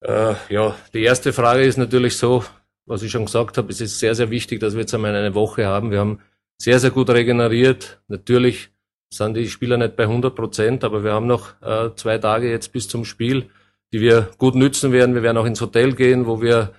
Äh, 0.00 0.34
ja, 0.48 0.76
die 0.94 1.02
erste 1.02 1.32
Frage 1.32 1.64
ist 1.64 1.78
natürlich 1.78 2.16
so, 2.16 2.44
was 2.86 3.02
ich 3.02 3.10
schon 3.10 3.24
gesagt 3.24 3.58
habe, 3.58 3.70
es 3.70 3.80
ist 3.80 3.98
sehr, 3.98 4.14
sehr 4.14 4.30
wichtig, 4.30 4.60
dass 4.60 4.74
wir 4.74 4.80
jetzt 4.80 4.94
einmal 4.94 5.14
eine 5.14 5.34
Woche 5.34 5.66
haben. 5.66 5.90
Wir 5.90 6.00
haben 6.00 6.20
sehr, 6.58 6.78
sehr 6.78 6.90
gut 6.90 7.10
regeneriert. 7.10 8.00
Natürlich 8.08 8.70
sind 9.10 9.34
die 9.34 9.48
Spieler 9.48 9.76
nicht 9.76 9.96
bei 9.96 10.04
100 10.04 10.34
Prozent, 10.34 10.84
aber 10.84 11.04
wir 11.04 11.12
haben 11.12 11.26
noch 11.26 11.60
äh, 11.62 11.94
zwei 11.96 12.18
Tage 12.18 12.50
jetzt 12.50 12.72
bis 12.72 12.88
zum 12.88 13.04
Spiel, 13.04 13.50
die 13.92 14.00
wir 14.00 14.30
gut 14.38 14.54
nützen 14.54 14.92
werden. 14.92 15.14
Wir 15.14 15.22
werden 15.22 15.38
auch 15.38 15.46
ins 15.46 15.60
Hotel 15.60 15.94
gehen, 15.94 16.26
wo 16.26 16.40
wir 16.40 16.72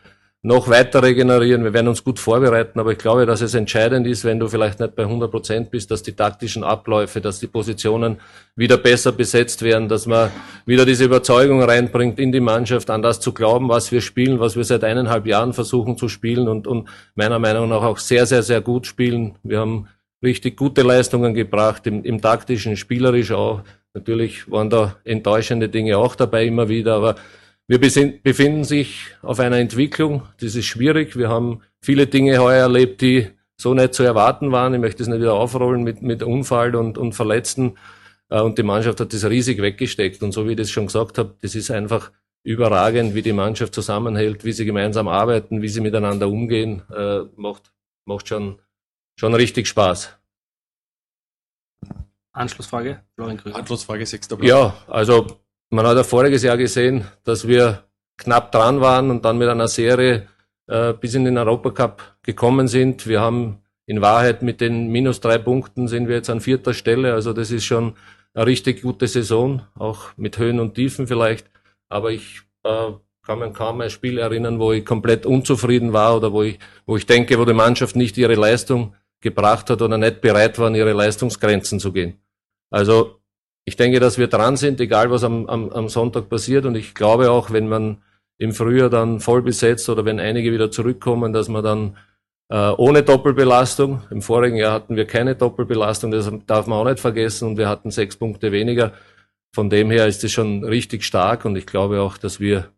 noch 0.47 0.69
weiter 0.69 1.03
regenerieren. 1.03 1.65
Wir 1.65 1.73
werden 1.73 1.89
uns 1.89 2.05
gut 2.05 2.19
vorbereiten, 2.19 2.79
aber 2.79 2.94
ich 2.94 2.97
glaube, 2.97 3.25
dass 3.25 3.41
es 3.41 3.53
entscheidend 3.53 4.07
ist, 4.07 4.23
wenn 4.23 4.39
du 4.39 4.47
vielleicht 4.47 4.79
nicht 4.79 4.95
bei 4.95 5.03
100 5.03 5.29
Prozent 5.29 5.71
bist, 5.71 5.91
dass 5.91 6.03
die 6.03 6.13
taktischen 6.13 6.63
Abläufe, 6.63 7.19
dass 7.19 7.39
die 7.39 7.47
Positionen 7.47 8.15
wieder 8.55 8.77
besser 8.77 9.11
besetzt 9.11 9.61
werden, 9.61 9.89
dass 9.89 10.05
man 10.05 10.31
wieder 10.65 10.85
diese 10.85 11.03
Überzeugung 11.03 11.61
reinbringt 11.61 12.17
in 12.17 12.31
die 12.31 12.39
Mannschaft, 12.39 12.89
an 12.89 13.01
das 13.01 13.19
zu 13.19 13.33
glauben, 13.33 13.67
was 13.67 13.91
wir 13.91 13.99
spielen, 13.99 14.39
was 14.39 14.55
wir 14.55 14.63
seit 14.63 14.85
eineinhalb 14.85 15.27
Jahren 15.27 15.51
versuchen 15.51 15.97
zu 15.97 16.07
spielen 16.07 16.47
und, 16.47 16.66
und 16.66 16.87
meiner 17.16 17.39
Meinung 17.39 17.68
nach 17.68 17.83
auch 17.83 17.97
sehr, 17.97 18.25
sehr, 18.25 18.42
sehr 18.42 18.61
gut 18.61 18.87
spielen. 18.87 19.35
Wir 19.44 19.59
haben 19.59 19.89
richtig 20.23 20.56
gute 20.56 20.81
Leistungen 20.81 21.33
gebracht, 21.33 21.85
im, 21.87 22.06
im 22.06 22.21
taktischen, 22.21 22.77
spielerisch 22.77 23.33
auch. 23.33 23.63
Natürlich 23.94 24.49
waren 24.49 24.69
da 24.69 24.95
enttäuschende 25.04 25.68
Dinge 25.68 25.97
auch 25.97 26.16
dabei 26.16 26.45
immer 26.45 26.69
wieder, 26.69 26.95
aber 26.95 27.16
wir 27.68 27.80
befinden 27.80 28.64
sich 28.64 29.12
auf 29.21 29.40
einer 29.40 29.57
Entwicklung, 29.57 30.24
das 30.40 30.56
ist 30.56 30.66
schwierig. 30.66 31.18
Wir 31.18 31.28
haben 31.28 31.62
viele 31.81 32.07
Dinge 32.07 32.38
heuer 32.40 32.62
erlebt, 32.62 33.02
die 33.02 33.30
so 33.57 33.74
nicht 33.74 33.94
zu 33.94 34.04
erwarten 34.04 34.52
waren. 34.52 34.74
Ich 34.74 34.80
möchte 34.80 35.04
es 35.04 35.09
nicht 35.09 35.19
wieder 35.19 35.33
aufrollen 35.33 35.83
mit, 35.83 36.02
mit 36.02 36.24
Unfall 36.24 36.76
und, 36.76 36.97
und 36.97 37.14
Verletzten. 37.14 37.78
Äh, 38.30 38.42
und 38.42 38.57
die 38.57 38.64
Mannschaft 38.64 39.00
hat 39.02 39.12
das 39.12 39.26
riesig 39.26 39.62
weggesteckt. 39.62 40.24
Und 40.24 40.31
so 40.31 40.47
wie 40.47 40.52
ich 40.52 40.57
das 40.57 40.71
schon 40.71 40.86
gesagt 40.86 41.18
habe, 41.18 41.36
das 41.42 41.56
ist 41.56 41.69
einfach 41.69 42.12
überragend, 42.44 43.16
wie 43.16 43.21
die 43.21 43.33
Mannschaft 43.33 43.74
zusammenhält, 43.74 44.45
wie 44.45 44.54
sie 44.54 44.64
gemeinsam 44.64 45.09
arbeiten, 45.09 45.62
wie 45.62 45.68
sie 45.68 45.81
miteinander 45.81 46.30
umgehen. 46.30 46.83
Äh, 46.95 47.24
macht, 47.36 47.74
macht 48.06 48.30
schon, 48.30 48.62
schon 49.19 49.33
richtig 49.33 49.68
Spaß. 49.68 50.18
Anschlussfrage, 52.31 53.04
Florian 53.16 53.38
Krüger. 53.38 53.57
Anschlussfrage, 53.57 54.06
sechster 54.06 54.38
Platz. 54.38 54.50
Ja, 54.50 54.78
also 54.88 55.42
man 55.69 55.86
hat 55.86 55.97
ja 55.97 56.04
voriges 56.04 56.44
Jahr 56.44 56.57
gesehen, 56.57 57.06
dass 57.24 57.47
wir 57.47 57.83
knapp 58.18 58.52
dran 58.52 58.81
waren 58.81 59.12
und 59.12 59.26
dann 59.26 59.38
mit 59.38 59.50
einer 59.50 59.68
Serie 59.68 60.28
äh, 60.68 60.94
bis 60.94 61.14
in 61.14 61.26
den 61.26 61.38
Europacup 61.38 62.18
gekommen 62.24 62.68
sind. 62.68 63.07
Wir 63.07 63.21
haben 63.21 63.62
in 63.86 64.02
Wahrheit 64.02 64.42
mit 64.42 64.59
den 64.59 64.88
minus 64.88 65.19
drei 65.19 65.38
Punkten 65.38 65.88
sind 65.88 66.07
wir 66.07 66.16
jetzt 66.16 66.30
an 66.30 66.42
vierter 66.42 66.74
Stelle. 66.74 67.14
Also 67.14 67.33
das 67.33 67.52
ist 67.52 67.66
schon 67.66 67.95
eine 68.33 68.45
richtig 68.45 68.81
gute 68.81 69.07
Saison, 69.07 69.62
auch 69.76 70.12
mit 70.18 70.38
Höhen 70.38 70.59
und 70.59 70.76
Tiefen 70.76 71.07
vielleicht. 71.07 71.50
Aber 71.90 72.12
ich 72.12 72.42
äh, 72.64 72.92
kann 73.24 73.40
mir 73.40 73.52
kaum 73.52 73.81
ein 73.81 73.90
Spiel 73.90 74.18
erinnern, 74.18 74.59
wo 74.59 74.71
ich 74.74 74.86
komplett 74.86 75.26
unzufrieden 75.26 75.94
war 75.94 76.18
oder 76.18 76.33
wo 76.33 76.44
ich, 76.44 76.59
wo 76.86 76.97
ich 76.97 77.06
denke, 77.06 77.40
wo 77.40 77.45
die 77.45 77.54
Mannschaft 77.54 77.95
nicht 77.95 78.18
ihre 78.18 78.36
Leistung 78.36 78.94
gebracht 79.21 79.69
hat 79.69 79.81
oder 79.81 79.97
nicht 79.97 80.21
bereit 80.21 80.59
war, 80.59 80.68
an 80.68 80.76
ihre 80.76 80.94
Leistungsgrenzen 80.94 81.80
zu 81.80 81.92
gehen. 81.92 82.19
Also 82.69 83.17
ich 83.68 83.76
denke, 83.76 84.00
dass 84.00 84.18
wir 84.18 84.28
dran 84.28 84.56
sind, 84.56 84.80
egal 84.80 85.12
was 85.12 85.26
am, 85.26 85.45
am, 85.47 85.69
am 85.71 85.90
Sonntag 85.90 86.30
passiert. 86.30 86.66
Und 86.66 86.76
ich 86.76 86.95
glaube 86.95 87.30
auch, 87.30 87.52
wenn 87.52 87.68
man 87.68 87.97
im 88.38 88.54
Frühjahr 88.54 88.90
dann 88.90 89.19
voll 89.19 89.42
besetzt 89.42 89.90
oder 89.90 90.06
wenn 90.06 90.21
einige 90.21 90.54
wieder 90.54 90.71
zurückkommen, 90.71 91.33
dass 91.33 91.50
man 91.50 91.66
dann 91.66 91.97
äh, 92.50 92.71
ohne 92.78 93.04
Doppelbelastung, 93.04 94.04
im 94.09 94.21
vorigen 94.21 94.56
Jahr 94.56 94.71
hatten 94.71 94.95
wir 94.95 95.06
keine 95.06 95.36
Doppelbelastung, 95.36 96.12
das 96.12 96.31
darf 96.45 96.66
man 96.68 96.80
auch 96.80 96.86
nicht 96.86 97.02
vergessen 97.02 97.50
und 97.50 97.57
wir 97.57 97.68
hatten 97.68 97.92
sechs 97.92 98.16
Punkte 98.16 98.54
weniger. 98.54 98.94
Von 99.54 99.69
dem 99.69 99.92
her 99.92 100.07
ist 100.07 100.24
es 100.24 100.31
schon 100.31 100.64
richtig 100.64 101.04
stark 101.04 101.44
und 101.44 101.57
ich 101.57 101.66
glaube 101.66 102.00
auch, 102.00 102.18
dass 102.18 102.40
wir 102.40 102.69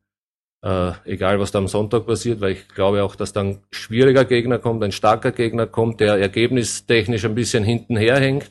äh, 0.63 0.93
egal 1.05 1.39
was 1.39 1.51
da 1.51 1.60
am 1.60 1.67
Sonntag 1.67 2.08
passiert, 2.08 2.41
weil 2.41 2.53
ich 2.53 2.67
glaube 2.67 3.03
auch, 3.03 3.15
dass 3.15 3.31
dann 3.31 3.60
schwieriger 3.69 4.25
Gegner 4.25 4.58
kommt, 4.58 4.84
ein 4.84 4.91
starker 4.91 5.34
Gegner 5.34 5.67
kommt, 5.67 6.00
der 6.00 6.15
ergebnistechnisch 6.15 7.25
ein 7.25 7.36
bisschen 7.36 7.63
hinten 7.63 7.96
herhängt, 7.96 8.50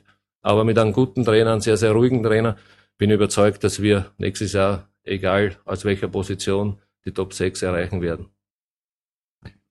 aber 0.48 0.64
mit 0.64 0.78
einem 0.78 0.94
guten 0.94 1.26
Trainer, 1.26 1.52
einem 1.52 1.60
sehr, 1.60 1.76
sehr 1.76 1.92
ruhigen 1.92 2.22
Trainer, 2.22 2.56
bin 2.96 3.10
überzeugt, 3.10 3.62
dass 3.64 3.82
wir 3.82 4.12
nächstes 4.16 4.54
Jahr, 4.54 4.88
egal 5.04 5.58
aus 5.66 5.84
welcher 5.84 6.08
Position, 6.08 6.80
die 7.04 7.12
Top 7.12 7.34
6 7.34 7.60
erreichen 7.60 8.00
werden. 8.00 8.30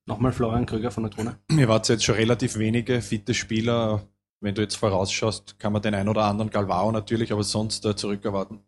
Nochmal 0.05 0.31
Florian 0.31 0.67
Krüger 0.67 0.91
von 0.91 1.01
der 1.01 1.11
Krone. 1.11 1.39
Mir 1.49 1.67
wart 1.67 1.89
jetzt 1.89 2.05
schon 2.05 2.13
relativ 2.13 2.59
wenige 2.59 3.01
fitte 3.01 3.33
Spieler. 3.33 4.03
Wenn 4.39 4.53
du 4.53 4.61
jetzt 4.61 4.75
vorausschaust, 4.75 5.57
kann 5.57 5.73
man 5.73 5.81
den 5.81 5.95
ein 5.95 6.07
oder 6.09 6.25
anderen 6.25 6.51
Galvao 6.51 6.91
natürlich, 6.91 7.31
aber 7.31 7.41
sonst 7.41 7.83
äh, 7.83 7.95
zurückerwarten. 7.95 8.59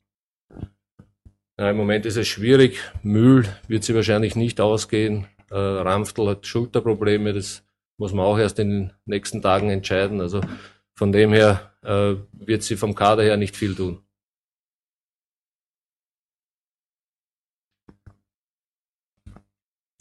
Ja, 1.60 1.70
Im 1.70 1.78
Moment 1.78 2.08
ist 2.08 2.18
es 2.18 2.28
schwierig. 2.28 2.80
Mühl 3.04 3.48
wird 3.68 3.84
sie 3.84 3.94
wahrscheinlich 3.94 4.36
nicht 4.36 4.60
ausgehen. 4.60 5.28
Äh, 5.52 5.58
Ramftl 5.58 6.28
hat 6.28 6.48
Schulterprobleme. 6.48 7.34
Das 7.34 7.64
muss 7.98 8.14
man 8.14 8.26
auch 8.26 8.40
erst 8.40 8.58
in 8.58 8.70
den 8.70 8.94
nächsten 9.06 9.44
Tagen 9.44 9.70
entscheiden. 9.70 10.22
Also 10.22 10.42
von 10.96 11.12
dem 11.12 11.34
her 11.34 11.69
äh, 11.84 12.16
wird 12.32 12.64
sie 12.64 12.78
vom 12.78 12.96
Kader 12.96 13.24
her 13.24 13.38
nicht 13.38 13.56
viel 13.56 13.76
tun. 13.76 14.04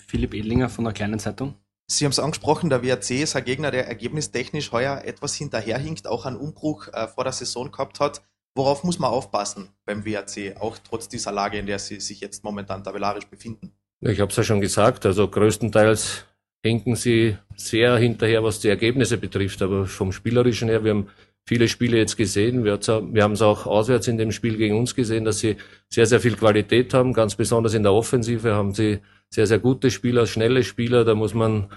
Philipp 0.08 0.34
Ehlinger 0.34 0.70
von 0.70 0.84
der 0.84 0.94
kleinen 0.94 1.18
Zeitung. 1.18 1.54
Sie 1.86 2.04
haben 2.04 2.12
es 2.12 2.18
angesprochen, 2.18 2.70
der 2.70 2.82
WRC 2.82 3.22
ist 3.22 3.36
ein 3.36 3.44
Gegner, 3.44 3.70
der 3.70 3.88
ergebnistechnisch 3.88 4.72
heuer 4.72 5.02
etwas 5.04 5.34
hinterherhinkt, 5.34 6.06
auch 6.06 6.26
einen 6.26 6.36
Umbruch 6.36 6.88
äh, 6.88 7.08
vor 7.08 7.24
der 7.24 7.32
Saison 7.32 7.70
gehabt 7.70 8.00
hat. 8.00 8.22
Worauf 8.54 8.84
muss 8.84 8.98
man 8.98 9.10
aufpassen 9.10 9.68
beim 9.84 10.04
WRC, 10.04 10.56
auch 10.60 10.76
trotz 10.78 11.08
dieser 11.08 11.32
Lage, 11.32 11.58
in 11.58 11.66
der 11.66 11.78
sie 11.78 12.00
sich 12.00 12.20
jetzt 12.20 12.44
momentan 12.44 12.84
tabellarisch 12.84 13.26
befinden? 13.26 13.72
Ich 14.00 14.20
habe 14.20 14.30
es 14.30 14.36
ja 14.36 14.42
schon 14.42 14.60
gesagt, 14.60 15.06
also 15.06 15.28
größtenteils 15.28 16.24
hinken 16.62 16.96
sie 16.96 17.36
sehr 17.56 17.96
hinterher, 17.96 18.42
was 18.42 18.60
die 18.60 18.68
Ergebnisse 18.68 19.16
betrifft, 19.16 19.62
aber 19.62 19.86
vom 19.86 20.12
Spielerischen 20.12 20.68
her, 20.68 20.84
wir 20.84 20.90
haben 20.90 21.08
viele 21.48 21.66
Spiele 21.66 21.96
jetzt 21.96 22.18
gesehen, 22.18 22.62
wir, 22.62 22.78
haben 23.22 23.32
es 23.32 23.40
auch 23.40 23.66
auswärts 23.66 24.06
in 24.06 24.18
dem 24.18 24.32
Spiel 24.32 24.58
gegen 24.58 24.78
uns 24.78 24.94
gesehen, 24.94 25.24
dass 25.24 25.38
sie 25.38 25.56
sehr, 25.88 26.04
sehr 26.04 26.20
viel 26.20 26.36
Qualität 26.36 26.92
haben, 26.92 27.14
ganz 27.14 27.36
besonders 27.36 27.72
in 27.72 27.82
der 27.82 27.94
Offensive 27.94 28.54
haben 28.54 28.74
sie 28.74 29.00
sehr, 29.30 29.46
sehr 29.46 29.58
gute 29.58 29.90
Spieler, 29.90 30.26
schnelle 30.26 30.62
Spieler, 30.62 31.06
da 31.06 31.14
muss 31.14 31.32
man 31.32 31.70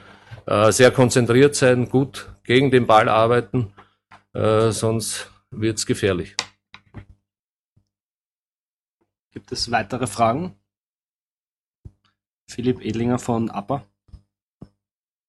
äh, 0.45 0.73
sehr 0.73 0.91
konzentriert 0.91 1.55
sein, 1.55 1.87
gut 1.87 2.33
gegen 2.43 2.69
den 2.69 2.85
Ball 2.85 3.07
arbeiten, 3.07 3.71
äh, 4.33 4.71
sonst 4.71 5.31
wird's 5.51 5.85
gefährlich. 5.85 6.35
Gibt 9.31 9.53
es 9.53 9.71
weitere 9.71 10.05
Fragen? 10.05 10.53
Philipp 12.49 12.83
Edlinger 12.83 13.19
von 13.19 13.49
APA. 13.49 13.85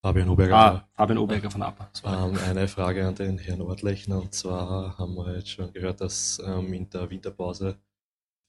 Fabian 0.04 0.28
Oberger. 0.30 0.56
Ah, 0.56 0.88
Fabian 0.94 1.18
Oberger 1.18 1.48
von 1.48 1.62
APA. 1.62 1.88
Ähm, 2.04 2.36
eine 2.44 2.66
Frage 2.66 3.06
an 3.06 3.14
den 3.14 3.38
Herrn 3.38 3.60
Ortlechner. 3.62 4.20
Und 4.20 4.34
zwar 4.34 4.98
haben 4.98 5.14
wir 5.14 5.36
jetzt 5.36 5.50
schon 5.50 5.72
gehört, 5.72 6.00
dass 6.00 6.42
ähm, 6.44 6.72
in 6.72 6.90
der 6.90 7.08
Winterpause 7.08 7.78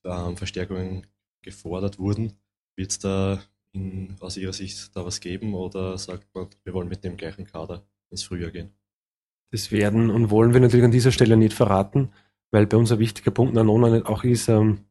ähm, 0.04 0.36
Verstärkungen 0.36 1.06
gefordert 1.44 2.00
wurden. 2.00 2.34
Wird 2.76 2.90
es 2.90 2.98
da 2.98 3.40
in, 3.72 4.16
aus 4.20 4.36
Ihrer 4.38 4.54
Sicht 4.54 4.96
da 4.96 5.06
was 5.06 5.20
geben 5.20 5.54
oder 5.54 5.96
sagt 6.00 6.34
man, 6.34 6.48
wir 6.64 6.74
wollen 6.74 6.88
mit 6.88 7.04
dem 7.04 7.18
gleichen 7.18 7.46
Kader 7.46 7.84
ins 8.10 8.24
Frühjahr 8.24 8.50
gehen? 8.50 8.74
Das 9.52 9.72
werden 9.72 10.10
und 10.10 10.32
wollen 10.32 10.54
wir 10.54 10.60
natürlich 10.60 10.86
an 10.86 10.92
dieser 10.92 11.12
Stelle 11.12 11.38
nicht 11.38 11.54
verraten, 11.54 12.12
weil 12.50 12.66
bei 12.66 12.78
uns 12.78 12.92
ein 12.92 12.98
wichtiger 12.98 13.30
Punkt 13.30 13.56
an 13.56 13.68
Nona 13.68 14.04
auch 14.08 14.24
ist, 14.24 14.48
ähm, 14.50 14.86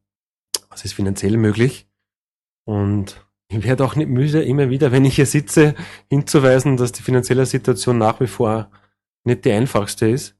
was 0.69 0.85
ist 0.85 0.93
finanziell 0.93 1.35
möglich. 1.35 1.89
Und 2.63 3.21
ich 3.53 3.63
werde 3.63 3.85
auch 3.85 3.95
nicht 3.95 4.09
müde, 4.09 4.41
immer 4.43 4.69
wieder, 4.69 4.91
wenn 4.91 5.05
ich 5.05 5.15
hier 5.15 5.25
sitze, 5.25 5.75
hinzuweisen, 6.09 6.77
dass 6.77 6.91
die 6.91 7.03
finanzielle 7.03 7.45
Situation 7.45 7.97
nach 7.97 8.19
wie 8.19 8.27
vor 8.27 8.69
nicht 9.23 9.45
die 9.45 9.51
einfachste 9.51 10.07
ist. 10.07 10.35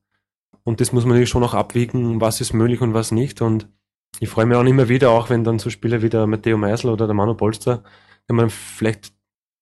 Und 0.63 0.81
das 0.81 0.91
muss 0.91 1.03
man 1.03 1.11
natürlich 1.11 1.29
schon 1.29 1.43
auch 1.43 1.53
abwiegen, 1.53 2.21
was 2.21 2.41
ist 2.41 2.53
möglich 2.53 2.81
und 2.81 2.93
was 2.93 3.11
nicht. 3.11 3.41
Und 3.41 3.67
ich 4.19 4.29
freue 4.29 4.45
mich 4.45 4.57
auch 4.57 4.63
immer 4.63 4.89
wieder, 4.89 5.11
auch 5.11 5.29
wenn 5.29 5.43
dann 5.43 5.59
so 5.59 5.69
Spieler 5.69 6.01
wie 6.01 6.09
der 6.09 6.27
Matteo 6.27 6.57
Meisel 6.57 6.89
oder 6.89 7.05
der 7.05 7.13
Manu 7.13 7.35
Polster, 7.35 7.83
wenn 8.27 8.35
man 8.35 8.49
vielleicht 8.49 9.13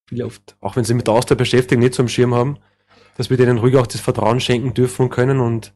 viel 0.08 0.24
oft, 0.24 0.56
auch 0.62 0.76
wenn 0.76 0.84
sie 0.84 0.94
mit 0.94 1.08
der 1.08 1.14
Austausch 1.14 1.38
beschäftigt, 1.38 1.80
nicht 1.80 1.96
so 1.96 2.04
am 2.04 2.10
Schirm 2.10 2.36
haben, 2.36 2.58
dass 3.18 3.30
wir 3.30 3.38
denen 3.38 3.58
ruhig 3.58 3.76
auch 3.78 3.88
das 3.88 4.02
Vertrauen 4.02 4.40
schenken 4.40 4.74
dürfen 4.74 5.04
und 5.04 5.10
können. 5.10 5.40
Und 5.40 5.74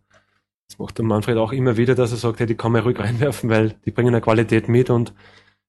das 0.70 0.78
macht 0.78 0.98
der 0.98 1.06
Manfred 1.06 1.38
auch 1.38 1.52
immer 1.52 1.78
wieder, 1.78 1.96
dass 1.96 2.12
er 2.12 2.18
sagt, 2.18 2.40
hey, 2.40 2.46
die 2.46 2.56
kann 2.56 2.72
man 2.72 2.84
ruhig 2.84 3.00
reinwerfen, 3.00 3.50
weil 3.50 3.76
die 3.86 3.92
bringen 3.92 4.14
eine 4.14 4.22
Qualität 4.22 4.68
mit 4.70 4.90
und 4.90 5.14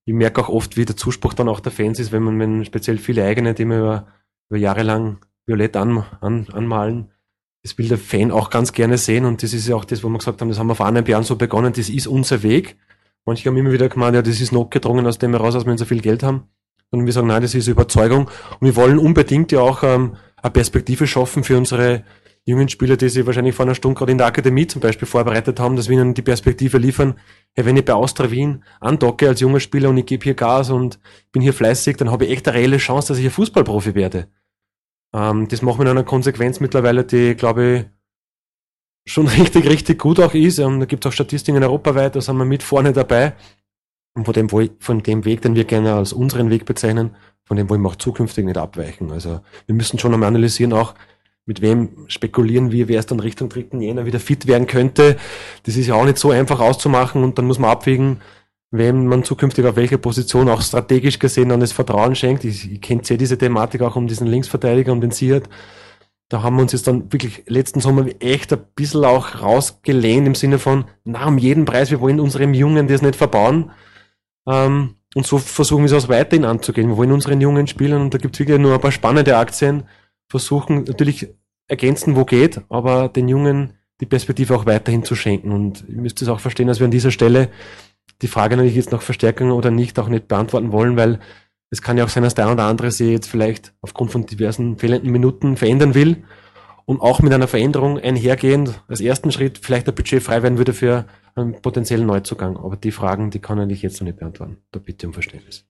ich 0.07 0.13
merke 0.13 0.41
auch 0.41 0.47
oft, 0.47 0.77
wie 0.77 0.85
der 0.85 0.95
Zuspruch 0.95 1.33
dann 1.33 1.49
auch 1.49 1.59
der 1.59 1.73
Fans 1.73 1.99
ist, 1.99 2.13
wenn 2.13 2.23
man, 2.23 2.39
wenn 2.39 2.63
speziell 2.63 2.97
viele 2.97 3.25
eigene, 3.25 3.53
die 3.53 3.65
mir 3.65 3.79
über, 3.79 4.07
über 4.49 4.57
Jahre 4.57 4.83
lang 4.83 5.17
violett 5.45 5.75
an, 5.75 6.05
an, 6.21 6.47
anmalen, 6.53 7.11
das 7.61 7.77
will 7.77 7.89
der 7.89 7.97
Fan 7.97 8.31
auch 8.31 8.49
ganz 8.49 8.71
gerne 8.71 8.97
sehen 8.97 9.25
und 9.25 9.43
das 9.43 9.53
ist 9.53 9.67
ja 9.67 9.75
auch 9.75 9.83
das, 9.83 10.05
wo 10.05 10.09
wir 10.09 10.17
gesagt 10.17 10.39
haben, 10.39 10.47
das 10.47 10.59
haben 10.59 10.67
wir 10.67 10.75
vor 10.75 10.85
eineinhalb 10.85 11.09
Jahren 11.09 11.23
so 11.23 11.35
begonnen, 11.35 11.73
das 11.73 11.89
ist 11.89 12.07
unser 12.07 12.41
Weg. 12.41 12.77
Manche 13.25 13.49
haben 13.49 13.57
immer 13.57 13.73
wieder 13.73 13.89
gemeint, 13.89 14.15
ja, 14.15 14.21
das 14.21 14.39
ist 14.39 14.53
notgedrungen 14.53 15.05
aus 15.05 15.17
dem 15.17 15.33
heraus, 15.33 15.55
dass 15.55 15.65
wir 15.65 15.77
so 15.77 15.83
viel 15.83 15.99
Geld 15.99 16.23
haben. 16.23 16.43
Und 16.89 17.05
wir 17.05 17.11
sagen, 17.11 17.27
nein, 17.27 17.41
das 17.41 17.53
ist 17.53 17.67
Überzeugung. 17.67 18.29
Und 18.61 18.65
wir 18.65 18.77
wollen 18.77 18.99
unbedingt 18.99 19.51
ja 19.51 19.59
auch 19.59 19.83
ähm, 19.83 20.15
eine 20.41 20.51
Perspektive 20.51 21.05
schaffen 21.05 21.43
für 21.43 21.57
unsere 21.57 22.05
jungen 22.47 22.69
Spieler, 22.69 22.95
die 22.95 23.09
sich 23.09 23.25
wahrscheinlich 23.25 23.53
vor 23.53 23.65
einer 23.65 23.75
Stunde 23.75 23.97
gerade 23.97 24.13
in 24.13 24.17
der 24.17 24.27
Akademie 24.27 24.65
zum 24.67 24.81
Beispiel 24.81 25.07
vorbereitet 25.07 25.59
haben, 25.59 25.75
dass 25.75 25.89
wir 25.89 25.97
ihnen 25.97 26.13
die 26.13 26.21
Perspektive 26.21 26.77
liefern, 26.77 27.15
hey, 27.53 27.65
wenn 27.65 27.75
ich 27.75 27.83
bei 27.83 27.93
Austria 27.93 28.31
Wien 28.31 28.63
andocke 28.79 29.27
als 29.27 29.41
junger 29.41 29.59
Spieler 29.59 29.89
und 29.89 29.97
ich 29.97 30.05
gebe 30.05 30.23
hier 30.23 30.33
Gas 30.33 30.69
und 30.69 30.97
bin 31.33 31.41
hier 31.41 31.53
fleißig, 31.53 31.97
dann 31.97 32.09
habe 32.09 32.25
ich 32.25 32.31
echt 32.31 32.47
eine 32.47 32.57
reelle 32.57 32.77
Chance, 32.77 33.09
dass 33.09 33.17
ich 33.17 33.25
ein 33.25 33.31
Fußballprofi 33.31 33.95
werde. 33.95 34.29
Ähm, 35.13 35.49
das 35.49 35.61
machen 35.61 35.79
wir 35.79 35.83
in 35.83 35.89
einer 35.89 36.03
Konsequenz 36.03 36.61
mittlerweile, 36.61 37.03
die, 37.03 37.35
glaube 37.35 37.89
ich, 39.05 39.11
schon 39.11 39.27
richtig, 39.39 39.67
richtig 39.69 39.99
gut 39.99 40.19
auch 40.21 40.33
ist. 40.33 40.59
Ähm, 40.59 40.79
da 40.79 40.85
gibt 40.85 41.05
es 41.05 41.09
auch 41.09 41.13
Statistiken 41.13 41.61
europaweit, 41.61 42.15
da 42.15 42.21
sind 42.21 42.37
wir 42.37 42.45
mit 42.45 42.63
vorne 42.63 42.93
dabei. 42.93 43.33
Und 44.15 44.23
von 44.23 44.33
dem, 44.33 44.49
von 44.79 45.03
dem 45.03 45.25
Weg, 45.25 45.41
den 45.41 45.55
wir 45.55 45.65
gerne 45.65 45.93
als 45.93 46.13
unseren 46.13 46.49
Weg 46.49 46.65
bezeichnen, 46.65 47.15
von 47.43 47.55
dem 47.55 47.69
wollen 47.69 47.81
wir 47.81 47.89
auch 47.89 47.95
zukünftig 47.97 48.45
nicht 48.45 48.57
abweichen. 48.57 49.11
Also 49.11 49.41
wir 49.67 49.75
müssen 49.75 49.99
schon 49.99 50.13
einmal 50.13 50.29
analysieren, 50.29 50.73
auch 50.73 50.95
mit 51.47 51.61
wem 51.61 51.89
spekulieren 52.07 52.71
wir, 52.71 52.87
wer 52.87 52.99
es 52.99 53.05
dann 53.05 53.21
Richtung 53.21 53.49
3. 53.49 53.79
Jänner 53.79 54.05
wieder 54.05 54.19
fit 54.19 54.47
werden 54.47 54.67
könnte. 54.67 55.15
Das 55.63 55.77
ist 55.77 55.87
ja 55.87 55.95
auch 55.95 56.05
nicht 56.05 56.17
so 56.17 56.29
einfach 56.29 56.59
auszumachen 56.59 57.23
und 57.23 57.37
dann 57.37 57.45
muss 57.45 57.57
man 57.57 57.71
abwägen, 57.71 58.21
wem 58.69 59.07
man 59.07 59.23
zukünftig 59.23 59.65
auf 59.65 59.77
welche 59.77 59.97
Position 59.97 60.49
auch 60.49 60.61
strategisch 60.61 61.19
gesehen 61.19 61.49
dann 61.49 61.61
das 61.61 61.71
Vertrauen 61.71 62.15
schenkt. 62.15 62.43
Ich, 62.43 62.69
ich 62.69 62.81
kenne 62.81 63.03
sehr 63.03 63.17
diese 63.17 63.37
Thematik 63.37 63.81
auch 63.81 63.95
um 63.95 64.07
diesen 64.07 64.27
Linksverteidiger, 64.27 64.91
um 64.91 64.99
den 64.99 65.11
Siert. 65.11 65.47
Da 66.27 66.43
haben 66.43 66.57
wir 66.57 66.63
uns 66.63 66.73
jetzt 66.73 66.87
dann 66.87 67.13
wirklich 67.13 67.43
letzten 67.47 67.79
Sommer 67.79 68.05
echt 68.19 68.51
ein 68.51 68.59
bisschen 68.75 69.05
auch 69.05 69.41
rausgelehnt 69.41 70.27
im 70.27 70.35
Sinne 70.35 70.59
von, 70.59 70.83
na, 71.05 71.25
um 71.25 71.37
jeden 71.37 71.63
Preis, 71.63 71.89
wir 71.91 72.01
wollen 72.01 72.19
unserem 72.19 72.53
Jungen 72.53 72.89
das 72.89 73.01
nicht 73.01 73.15
verbauen. 73.15 73.71
Ähm, 74.45 74.95
und 75.15 75.25
so 75.25 75.37
versuchen 75.37 75.87
wir 75.87 75.95
es 75.95 76.03
auch 76.03 76.09
weiterhin 76.09 76.43
anzugehen. 76.43 76.89
Wir 76.89 76.97
wollen 76.97 77.13
unseren 77.13 77.39
Jungen 77.39 77.67
spielen 77.67 78.01
und 78.01 78.13
da 78.13 78.17
gibt 78.17 78.35
es 78.35 78.39
wirklich 78.41 78.59
nur 78.59 78.73
ein 78.73 78.81
paar 78.81 78.91
spannende 78.91 79.37
Aktien, 79.37 79.83
versuchen 80.29 80.83
natürlich 80.83 81.27
ergänzen, 81.67 82.15
wo 82.15 82.25
geht, 82.25 82.61
aber 82.69 83.09
den 83.09 83.27
Jungen 83.27 83.73
die 83.99 84.05
Perspektive 84.05 84.55
auch 84.55 84.65
weiterhin 84.65 85.03
zu 85.03 85.15
schenken. 85.15 85.51
Und 85.51 85.83
ihr 85.87 86.01
müsst 86.01 86.21
es 86.21 86.27
auch 86.27 86.39
verstehen, 86.39 86.67
dass 86.67 86.79
wir 86.79 86.85
an 86.85 86.91
dieser 86.91 87.11
Stelle 87.11 87.49
die 88.21 88.27
Frage 88.27 88.55
natürlich 88.55 88.75
jetzt 88.75 88.91
nach 88.91 89.01
Verstärkung 89.01 89.51
oder 89.51 89.71
nicht 89.71 89.97
auch 89.99 90.07
nicht 90.07 90.27
beantworten 90.27 90.71
wollen, 90.71 90.97
weil 90.97 91.19
es 91.69 91.81
kann 91.81 91.97
ja 91.97 92.05
auch 92.05 92.09
sein, 92.09 92.23
dass 92.23 92.35
der 92.35 92.45
eine 92.45 92.53
oder 92.53 92.65
andere 92.65 92.91
sie 92.91 93.11
jetzt 93.11 93.27
vielleicht 93.27 93.73
aufgrund 93.81 94.11
von 94.11 94.25
diversen 94.25 94.77
fehlenden 94.77 95.11
Minuten 95.11 95.57
verändern 95.57 95.93
will 95.93 96.23
und 96.85 97.01
auch 97.01 97.21
mit 97.21 97.33
einer 97.33 97.47
Veränderung 97.47 97.99
einhergehend 97.99 98.81
als 98.87 99.01
ersten 99.01 99.31
Schritt 99.31 99.57
vielleicht 99.57 99.87
ein 99.87 99.95
Budget 99.95 100.23
frei 100.23 100.41
werden 100.43 100.57
würde 100.57 100.73
für 100.73 101.05
einen 101.35 101.61
potenziellen 101.61 102.07
Neuzugang. 102.07 102.55
Aber 102.57 102.77
die 102.77 102.91
Fragen, 102.91 103.29
die 103.29 103.39
kann 103.39 103.69
ich 103.69 103.81
jetzt 103.81 103.99
noch 103.99 104.05
nicht 104.05 104.19
beantworten. 104.19 104.57
Da 104.71 104.79
bitte 104.79 105.07
um 105.07 105.13
Verständnis. 105.13 105.65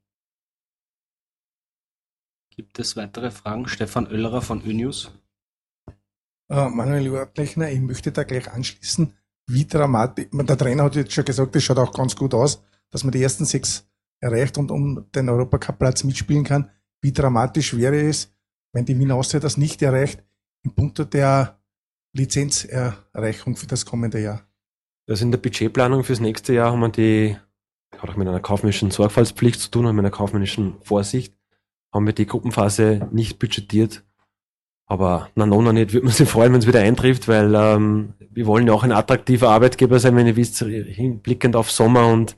Gibt 2.58 2.80
es 2.80 2.98
weitere 2.98 3.30
Fragen? 3.30 3.68
Stefan 3.68 4.08
Oellerer 4.08 4.42
von 4.42 4.66
ÖNews. 4.66 5.12
Uh, 6.52 6.70
Manuel 6.70 7.14
Ortlechner, 7.14 7.70
ich 7.70 7.80
möchte 7.80 8.12
da 8.12 8.24
gleich 8.24 8.52
anschließen. 8.52 9.14
Wie 9.46 9.68
dramatisch, 9.68 10.26
der 10.32 10.58
Trainer 10.58 10.84
hat 10.86 10.96
jetzt 10.96 11.14
schon 11.14 11.24
gesagt, 11.24 11.54
das 11.54 11.64
schaut 11.64 11.78
auch 11.78 11.94
ganz 11.94 12.16
gut 12.16 12.34
aus, 12.34 12.64
dass 12.90 13.04
man 13.04 13.12
die 13.12 13.22
ersten 13.22 13.46
sechs 13.46 13.88
erreicht 14.20 14.58
und 14.58 14.72
um 14.72 15.06
den 15.14 15.30
Europacup-Platz 15.30 16.04
mitspielen 16.04 16.44
kann. 16.44 16.72
Wie 17.00 17.14
dramatisch 17.14 17.78
wäre 17.78 18.02
es, 18.02 18.36
wenn 18.74 18.86
die 18.86 18.98
Wiener 18.98 19.16
Austria 19.16 19.40
das 19.40 19.58
nicht 19.58 19.84
erreicht, 19.84 20.24
in 20.64 20.74
puncto 20.74 21.04
der 21.04 21.62
Lizenzerreichung 22.14 23.56
für 23.56 23.68
das 23.68 23.86
kommende 23.86 24.20
Jahr? 24.20 24.48
Also 25.08 25.24
in 25.26 25.32
der 25.32 25.38
Budgetplanung 25.38 26.04
fürs 26.04 26.20
nächste 26.20 26.54
Jahr 26.54 26.72
haben 26.72 26.80
wir 26.80 26.90
die, 26.90 27.38
hat 28.00 28.10
auch 28.10 28.16
mit 28.16 28.28
einer 28.28 28.40
kaufmännischen 28.40 28.90
Sorgfaltspflicht 28.90 29.60
zu 29.60 29.70
tun 29.70 29.86
und 29.86 29.96
mit 29.96 30.04
einer 30.04 30.12
kaufmännischen 30.12 30.82
Vorsicht 30.82 31.37
haben 31.98 32.06
wir 32.06 32.14
die 32.14 32.26
Gruppenphase 32.26 33.08
nicht 33.12 33.40
budgetiert. 33.40 34.04
Aber 34.86 35.30
na, 35.36 35.46
no, 35.46 35.62
noch 35.62 35.74
nicht, 35.74 35.92
würde 35.92 36.06
man 36.06 36.16
sich 36.16 36.30
freuen, 36.30 36.54
wenn 36.54 36.60
es 36.60 36.68
wieder 36.68 36.80
eintrifft, 36.80 37.28
weil 37.28 37.54
ähm, 37.54 38.14
wir 38.32 38.46
wollen 38.46 38.68
ja 38.68 38.74
auch 38.74 38.84
ein 38.84 38.94
attraktiver 38.94 39.50
Arbeitgeber 39.50 40.00
sein, 40.00 40.16
wenn 40.16 40.28
ihr 40.28 40.38
wisst, 40.38 40.60
hinblickend 40.60 41.58
auf 41.58 41.70
Sommer 41.70 42.08
und 42.08 42.38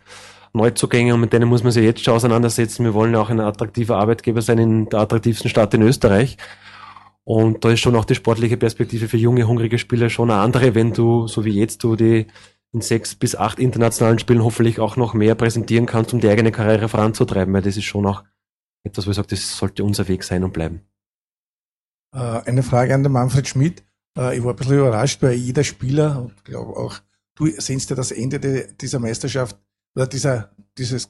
Neuzugänge 0.53 1.13
und 1.13 1.21
mit 1.21 1.31
denen 1.31 1.47
muss 1.47 1.61
man 1.61 1.71
sich 1.71 1.83
jetzt 1.83 2.03
schon 2.03 2.15
auseinandersetzen. 2.15 2.83
Wir 2.83 2.95
wollen 2.95 3.13
ja 3.13 3.21
auch 3.21 3.29
ein 3.29 3.39
attraktiver 3.39 3.97
Arbeitgeber 3.97 4.41
sein 4.41 4.57
in 4.57 4.89
der 4.89 5.01
attraktivsten 5.01 5.49
Stadt 5.49 5.75
in 5.75 5.83
Österreich. 5.83 6.37
Und 7.23 7.63
da 7.63 7.69
ist 7.69 7.81
schon 7.81 7.95
auch 7.95 8.05
die 8.05 8.15
sportliche 8.15 8.57
Perspektive 8.57 9.07
für 9.07 9.17
junge, 9.17 9.47
hungrige 9.47 9.77
Spieler 9.77 10.09
schon 10.09 10.31
eine 10.31 10.39
andere, 10.39 10.73
wenn 10.73 10.93
du, 10.93 11.27
so 11.27 11.45
wie 11.45 11.51
jetzt, 11.51 11.83
du 11.83 11.95
die 11.95 12.25
in 12.71 12.81
sechs 12.81 13.13
bis 13.13 13.35
acht 13.35 13.59
internationalen 13.59 14.17
Spielen 14.17 14.43
hoffentlich 14.43 14.79
auch 14.79 14.95
noch 14.95 15.13
mehr 15.13 15.35
präsentieren 15.35 15.85
kannst, 15.85 16.13
um 16.13 16.19
die 16.19 16.29
eigene 16.29 16.51
Karriere 16.51 16.89
voranzutreiben, 16.89 17.53
weil 17.53 17.61
das 17.61 17.77
ist 17.77 17.85
schon 17.85 18.05
auch 18.07 18.23
etwas, 18.83 19.05
wo 19.05 19.11
ich 19.11 19.15
sage, 19.15 19.27
das 19.29 19.57
sollte 19.57 19.83
unser 19.83 20.07
Weg 20.07 20.23
sein 20.23 20.43
und 20.43 20.53
bleiben. 20.53 20.81
Äh, 22.13 22.19
eine 22.19 22.63
Frage 22.63 22.93
an 22.93 23.03
den 23.03 23.11
Manfred 23.11 23.47
Schmidt. 23.47 23.83
Äh, 24.17 24.37
ich 24.37 24.43
war 24.43 24.53
ein 24.53 24.55
bisschen 24.55 24.79
überrascht, 24.79 25.21
weil 25.21 25.33
jeder 25.33 25.63
Spieler, 25.63 26.21
und 26.23 26.43
glaube 26.45 26.75
auch 26.75 27.01
du 27.35 27.47
sehnst 27.47 27.89
ja 27.89 27.95
das 27.95 28.11
Ende 28.11 28.39
de, 28.39 28.73
dieser 28.75 28.99
Meisterschaft 28.99 29.57
oder 29.95 30.07
dieser, 30.07 30.53
dieses 30.77 31.07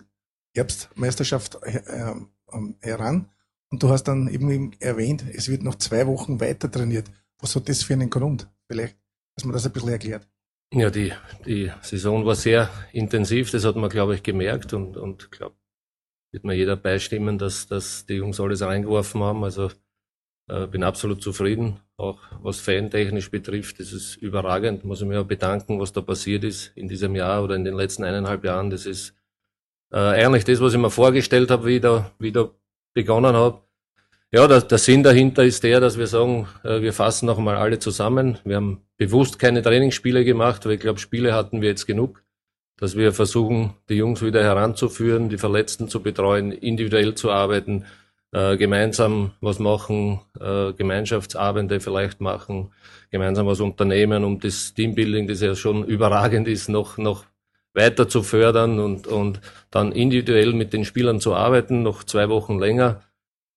Herbstmeisterschaft 0.56 1.58
äh, 1.64 2.14
ähm, 2.52 2.76
heran. 2.82 3.30
Und 3.72 3.84
du 3.84 3.90
hast 3.90 4.04
dann 4.04 4.28
eben 4.28 4.74
erwähnt, 4.80 5.24
es 5.34 5.50
wird 5.50 5.64
noch 5.64 5.76
zwei 5.76 6.08
Wochen 6.08 6.40
weiter 6.40 6.72
trainiert. 6.72 7.12
Was 7.40 7.56
hat 7.56 7.70
das 7.70 7.84
für 7.84 7.94
einen 7.94 8.10
Grund? 8.10 8.50
Vielleicht, 8.68 8.98
dass 9.36 9.46
man 9.46 9.54
das 9.54 9.66
ein 9.66 9.72
bisschen 9.72 9.90
erklärt. 9.90 10.28
Ja, 10.74 10.90
die, 10.90 11.14
die 11.46 11.72
Saison 11.82 12.26
war 12.26 12.36
sehr 12.36 12.70
intensiv, 12.92 13.50
das 13.50 13.66
hat 13.66 13.76
man, 13.76 13.90
glaube 13.90 14.16
ich, 14.16 14.24
gemerkt 14.24 14.74
und, 14.74 14.98
und 14.98 15.32
glaube, 15.32 15.56
wird 16.32 16.44
mir 16.44 16.54
jeder 16.54 16.76
beistimmen, 16.76 17.38
dass, 17.38 17.68
dass 17.68 18.06
die 18.06 18.16
Jungs 18.16 18.40
alles 18.40 18.62
reingeworfen 18.62 19.22
haben. 19.22 19.44
Also 19.44 19.72
äh, 20.48 20.68
bin 20.68 20.84
absolut 20.84 21.22
zufrieden, 21.22 21.80
auch 21.98 22.20
was 22.42 22.60
fantechnisch 22.60 23.32
betrifft. 23.32 23.80
Das 23.80 23.92
ist 23.92 24.16
überragend. 24.18 24.86
Muss 24.86 25.02
ich 25.02 25.08
mir 25.08 25.22
auch 25.22 25.26
bedanken, 25.26 25.80
was 25.80 25.94
da 25.94 26.02
passiert 26.02 26.44
ist 26.44 26.72
in 26.76 26.88
diesem 26.88 27.16
Jahr 27.16 27.44
oder 27.44 27.56
in 27.56 27.64
den 27.64 27.76
letzten 27.76 28.04
eineinhalb 28.04 28.44
Jahren. 28.44 28.70
Das 28.70 28.86
ist 28.86 29.16
äh, 29.92 29.98
eigentlich 29.98 30.46
das, 30.46 30.62
was 30.62 30.74
ich 30.74 30.80
mir 30.80 30.92
vorgestellt 30.92 31.52
habe, 31.52 31.66
wie 31.66 31.76
ich 31.78 31.82
da, 31.82 32.12
wie 32.20 32.28
ich 32.28 32.34
da 32.34 32.50
begonnen 32.94 33.36
habe. 33.36 33.62
Ja, 34.32 34.48
der, 34.48 34.62
der 34.62 34.78
Sinn 34.78 35.02
dahinter 35.02 35.44
ist 35.44 35.64
der, 35.64 35.80
dass 35.80 35.98
wir 35.98 36.06
sagen, 36.06 36.48
äh, 36.64 36.82
wir 36.82 36.94
fassen 36.94 37.26
noch 37.26 37.40
einmal 37.40 37.58
alle 37.58 37.80
zusammen. 37.80 38.38
Wir 38.44 38.58
haben 38.58 38.84
bewusst 38.98 39.40
keine 39.40 39.64
Trainingsspiele 39.64 40.24
gemacht, 40.24 40.66
weil 40.66 40.74
ich 40.74 40.80
glaube, 40.80 41.00
Spiele 41.00 41.34
hatten 41.34 41.62
wir 41.62 41.70
jetzt 41.70 41.88
genug, 41.88 42.24
dass 42.80 42.96
wir 42.96 43.12
versuchen, 43.12 43.74
die 43.90 43.96
Jungs 43.96 44.22
wieder 44.22 44.44
heranzuführen, 44.44 45.30
die 45.30 45.38
Verletzten 45.38 45.90
zu 45.90 46.02
betreuen, 46.02 46.52
individuell 46.52 47.14
zu 47.16 47.30
arbeiten, 47.30 47.86
äh, 48.32 48.58
gemeinsam 48.58 49.32
was 49.42 49.60
machen, 49.60 50.22
äh, 50.40 50.72
Gemeinschaftsabende 50.74 51.80
vielleicht 51.80 52.22
machen, 52.22 52.72
gemeinsam 53.12 53.48
was 53.48 53.60
unternehmen, 53.60 54.24
um 54.24 54.40
das 54.40 54.74
Teambuilding, 54.74 55.28
das 55.28 55.42
ja 55.42 55.56
schon 55.56 55.84
überragend 55.84 56.48
ist, 56.48 56.70
noch, 56.70 56.98
noch 56.98 57.26
weiter 57.74 58.08
zu 58.08 58.24
fördern 58.24 58.80
und, 58.80 59.08
und 59.08 59.42
dann 59.72 59.92
individuell 59.92 60.54
mit 60.54 60.74
den 60.74 60.86
Spielern 60.86 61.20
zu 61.20 61.36
arbeiten, 61.36 61.84
noch 61.84 62.04
zwei 62.04 62.30
Wochen 62.30 62.60
länger 62.60 63.02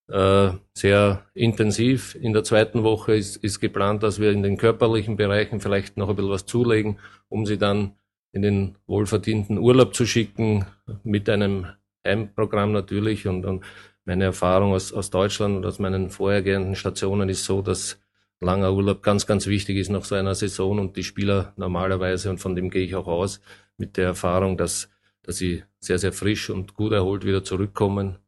äh, 0.08 0.50
sehr 0.74 1.24
intensiv. 1.34 2.14
In 2.14 2.32
der 2.32 2.44
zweiten 2.44 2.82
Woche 2.82 3.14
ist, 3.14 3.36
ist 3.36 3.60
geplant, 3.60 4.02
dass 4.02 4.20
wir 4.20 4.32
in 4.32 4.42
den 4.42 4.56
körperlichen 4.56 5.16
Bereichen 5.16 5.60
vielleicht 5.60 5.96
noch 5.96 6.08
ein 6.08 6.16
bisschen 6.16 6.30
was 6.30 6.46
zulegen, 6.46 6.98
um 7.28 7.46
sie 7.46 7.58
dann 7.58 7.96
in 8.32 8.42
den 8.42 8.78
wohlverdienten 8.86 9.58
Urlaub 9.58 9.94
zu 9.94 10.06
schicken, 10.06 10.66
mit 11.04 11.28
einem 11.28 11.66
Heimprogramm 12.04 12.72
natürlich. 12.72 13.26
Und, 13.26 13.44
und 13.44 13.64
meine 14.04 14.24
Erfahrung 14.24 14.72
aus, 14.72 14.92
aus 14.92 15.10
Deutschland 15.10 15.56
und 15.56 15.66
aus 15.66 15.78
meinen 15.78 16.10
vorhergehenden 16.10 16.74
Stationen 16.74 17.28
ist 17.28 17.44
so, 17.44 17.62
dass 17.62 18.00
langer 18.40 18.72
Urlaub 18.72 19.02
ganz, 19.02 19.26
ganz 19.26 19.46
wichtig 19.46 19.76
ist 19.76 19.90
nach 19.90 20.04
so 20.04 20.14
einer 20.14 20.34
Saison 20.34 20.78
und 20.78 20.96
die 20.96 21.04
Spieler 21.04 21.52
normalerweise, 21.56 22.30
und 22.30 22.38
von 22.38 22.56
dem 22.56 22.70
gehe 22.70 22.82
ich 22.82 22.94
auch 22.94 23.06
aus, 23.06 23.40
mit 23.76 23.96
der 23.96 24.06
Erfahrung, 24.06 24.56
dass, 24.56 24.90
dass 25.22 25.36
sie 25.36 25.62
sehr, 25.78 25.98
sehr 25.98 26.12
frisch 26.12 26.50
und 26.50 26.74
gut 26.74 26.92
erholt 26.92 27.24
wieder 27.24 27.44
zurückkommen 27.44 28.18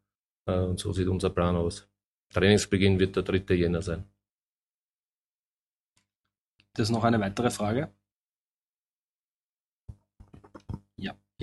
äh, 0.46 0.58
und 0.58 0.78
so 0.78 0.92
sieht 0.92 1.08
unser 1.08 1.30
Plan 1.30 1.56
aus. 1.56 1.88
Trainingsbeginn 2.32 2.98
wird 2.98 3.16
der 3.16 3.22
3. 3.22 3.54
Jänner 3.54 3.82
sein. 3.82 4.04
Das 6.74 6.88
ist 6.88 6.94
noch 6.94 7.04
eine 7.04 7.20
weitere 7.20 7.50
Frage. 7.50 7.92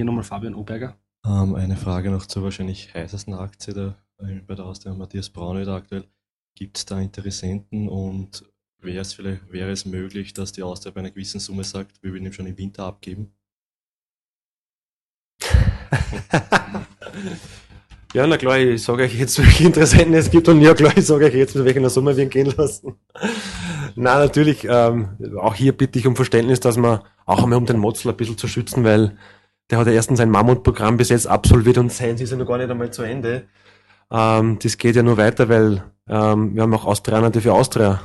Hier 0.02 0.06
nochmal 0.08 0.24
Fabian 0.24 0.56
Oberger. 0.56 0.98
Ähm, 1.24 1.54
eine 1.54 1.78
Frage 1.78 2.10
noch 2.10 2.26
zur 2.26 2.44
wahrscheinlich 2.44 2.92
heißesten 2.92 3.36
Aktie 3.36 3.72
der, 3.74 3.96
bei 4.18 4.56
der 4.56 4.66
Ausstellung 4.66 4.98
Matthias 4.98 5.30
Braun 5.30 5.62
wieder 5.62 5.76
aktuell. 5.76 6.06
Gibt 6.56 6.78
es 6.78 6.86
da 6.86 7.00
Interessenten 7.00 7.88
und 7.88 8.44
wäre 8.80 9.02
es 9.02 9.14
vielleicht, 9.14 9.52
wäre 9.52 9.70
es 9.70 9.86
möglich, 9.86 10.34
dass 10.34 10.54
die 10.54 10.64
Austria 10.64 10.92
bei 10.92 11.02
einer 11.02 11.12
gewissen 11.12 11.40
Summe 11.40 11.64
sagt, 11.64 12.02
wir 12.02 12.14
würden 12.14 12.26
ihm 12.26 12.34
schon 12.34 12.48
im 12.48 12.58
Winter 12.58 12.86
abgeben? 12.86 13.32
Ja, 18.14 18.28
na 18.28 18.36
klar, 18.36 18.60
ich 18.60 18.84
sage 18.84 19.04
euch 19.04 19.18
jetzt, 19.18 19.40
welche 19.40 19.64
Interessenten 19.64 20.14
es 20.16 20.30
gibt 20.30 20.50
und 20.50 20.60
ja 20.60 20.74
klar, 20.74 20.92
ich 20.98 21.06
sage 21.06 21.28
euch 21.28 21.34
jetzt, 21.34 21.56
mit 21.56 21.64
welcher 21.64 21.90
Summe 21.90 22.18
wir 22.18 22.26
ihn 22.26 22.30
gehen 22.30 22.54
lassen. 22.58 22.98
Na, 23.96 24.20
natürlich, 24.20 24.68
ähm, 24.70 25.18
auch 25.40 25.56
hier 25.56 25.72
bitte 25.72 25.98
ich 25.98 26.06
um 26.06 26.18
Verständnis, 26.18 26.60
dass 26.60 26.76
man 26.76 27.00
auch 27.26 27.42
einmal 27.42 27.58
um 27.58 27.66
den 27.66 27.78
Motzel 27.78 28.12
ein 28.12 28.18
bisschen 28.18 28.38
zu 28.38 28.50
schützen, 28.50 28.84
weil 28.84 29.18
der 29.72 29.80
hat 29.80 29.88
ja 29.88 29.94
erstens 29.94 30.18
sein 30.18 30.30
Mammutprogramm 30.30 30.98
bis 30.98 31.10
jetzt 31.10 31.28
absolviert 31.28 31.78
und 31.78 31.92
seins 31.92 32.22
ist 32.22 32.32
ja 32.32 32.38
noch 32.38 32.46
gar 32.46 32.58
nicht 32.58 32.70
einmal 32.70 32.92
zu 32.92 33.04
Ende. 33.04 33.48
Ähm, 34.12 34.60
das 34.62 34.78
geht 34.78 34.96
ja 34.96 35.04
nur 35.04 35.18
weiter, 35.18 35.48
weil 35.48 35.84
ähm, 36.08 36.54
wir 36.54 36.64
haben 36.64 36.74
auch 36.74 36.86
Austrianer, 36.86 37.30
die 37.30 37.42
für 37.42 37.54
Austria 37.54 38.02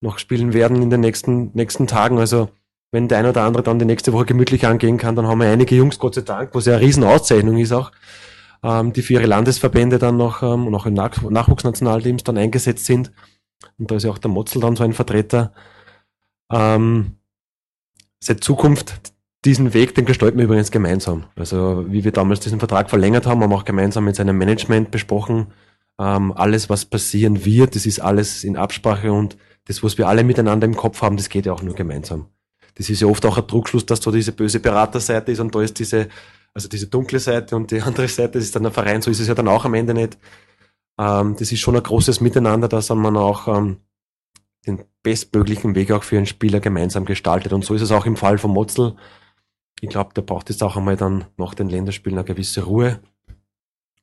noch 0.00 0.18
spielen 0.18 0.54
werden 0.54 0.82
in 0.82 0.90
den 0.90 1.00
nächsten, 1.00 1.50
nächsten 1.52 1.86
Tagen. 1.86 2.18
Also 2.18 2.48
wenn 2.90 3.08
der 3.08 3.18
eine 3.18 3.30
oder 3.30 3.42
andere 3.42 3.62
dann 3.62 3.78
die 3.78 3.84
nächste 3.84 4.12
Woche 4.12 4.24
gemütlich 4.24 4.66
angehen 4.66 4.96
kann, 4.96 5.14
dann 5.14 5.26
haben 5.26 5.40
wir 5.40 5.48
einige 5.48 5.76
Jungs, 5.76 5.98
Gott 5.98 6.14
sei 6.14 6.22
Dank, 6.22 6.54
was 6.54 6.64
ja 6.64 6.74
eine 6.74 6.82
Riesenauszeichnung 6.82 7.58
ist 7.58 7.72
auch, 7.72 7.92
ähm, 8.62 8.94
die 8.94 9.02
für 9.02 9.14
ihre 9.14 9.26
Landesverbände 9.26 9.98
dann 9.98 10.16
noch 10.16 10.42
ähm, 10.42 10.66
und 10.66 10.74
auch 10.74 10.86
in 10.86 10.94
Nach 10.94 11.20
Nachwuchsnationalteams 11.22 12.24
dann 12.24 12.38
eingesetzt 12.38 12.86
sind. 12.86 13.12
Und 13.78 13.90
da 13.90 13.96
ist 13.96 14.04
ja 14.04 14.10
auch 14.10 14.18
der 14.18 14.30
Motzel 14.30 14.60
dann 14.60 14.74
so 14.74 14.84
ein 14.84 14.94
Vertreter. 14.94 15.52
Ähm, 16.50 17.18
seit 18.20 18.42
Zukunft, 18.42 19.11
diesen 19.44 19.74
Weg, 19.74 19.94
den 19.94 20.04
gestalten 20.04 20.38
wir 20.38 20.44
übrigens 20.44 20.70
gemeinsam. 20.70 21.24
Also 21.36 21.84
wie 21.88 22.04
wir 22.04 22.12
damals 22.12 22.40
diesen 22.40 22.58
Vertrag 22.58 22.90
verlängert 22.90 23.26
haben, 23.26 23.42
haben 23.42 23.50
wir 23.50 23.56
auch 23.56 23.64
gemeinsam 23.64 24.04
mit 24.04 24.16
seinem 24.16 24.38
Management 24.38 24.90
besprochen. 24.90 25.48
Ähm, 25.98 26.32
alles, 26.32 26.70
was 26.70 26.84
passieren 26.84 27.44
wird, 27.44 27.74
das 27.74 27.86
ist 27.86 28.00
alles 28.00 28.44
in 28.44 28.56
Absprache 28.56 29.12
und 29.12 29.36
das, 29.66 29.82
was 29.82 29.98
wir 29.98 30.08
alle 30.08 30.24
miteinander 30.24 30.66
im 30.66 30.76
Kopf 30.76 31.02
haben, 31.02 31.16
das 31.16 31.28
geht 31.28 31.46
ja 31.46 31.52
auch 31.52 31.62
nur 31.62 31.74
gemeinsam. 31.74 32.26
Das 32.74 32.88
ist 32.88 33.00
ja 33.00 33.06
oft 33.06 33.24
auch 33.26 33.36
ein 33.36 33.46
Druckschluss, 33.46 33.84
dass 33.84 34.00
da 34.00 34.10
diese 34.10 34.32
böse 34.32 34.60
Beraterseite 34.60 35.32
ist 35.32 35.40
und 35.40 35.54
da 35.54 35.60
ist 35.60 35.78
diese 35.78 36.08
also 36.54 36.68
diese 36.68 36.86
dunkle 36.86 37.18
Seite 37.18 37.56
und 37.56 37.70
die 37.70 37.80
andere 37.80 38.08
Seite 38.08 38.32
das 38.32 38.44
ist 38.44 38.54
dann 38.54 38.62
der 38.62 38.72
Verein, 38.72 39.02
so 39.02 39.10
ist 39.10 39.20
es 39.20 39.28
ja 39.28 39.34
dann 39.34 39.48
auch 39.48 39.64
am 39.64 39.74
Ende 39.74 39.94
nicht. 39.94 40.18
Ähm, 40.98 41.36
das 41.38 41.52
ist 41.52 41.60
schon 41.60 41.76
ein 41.76 41.82
großes 41.82 42.20
Miteinander, 42.20 42.68
dass 42.68 42.90
man 42.90 43.16
auch 43.16 43.48
ähm, 43.48 43.78
den 44.66 44.84
bestmöglichen 45.02 45.74
Weg 45.74 45.90
auch 45.90 46.02
für 46.02 46.16
einen 46.16 46.26
Spieler 46.26 46.60
gemeinsam 46.60 47.04
gestaltet. 47.04 47.52
Und 47.52 47.64
so 47.64 47.74
ist 47.74 47.82
es 47.82 47.90
auch 47.90 48.06
im 48.06 48.16
Fall 48.16 48.38
von 48.38 48.52
Motzel. 48.52 48.96
Ich 49.82 49.88
glaube, 49.88 50.14
der 50.14 50.22
braucht 50.22 50.48
jetzt 50.48 50.62
auch 50.62 50.76
einmal 50.76 50.96
dann 50.96 51.24
nach 51.36 51.54
den 51.54 51.68
Länderspielen 51.68 52.16
eine 52.16 52.24
gewisse 52.24 52.62
Ruhe. 52.62 53.00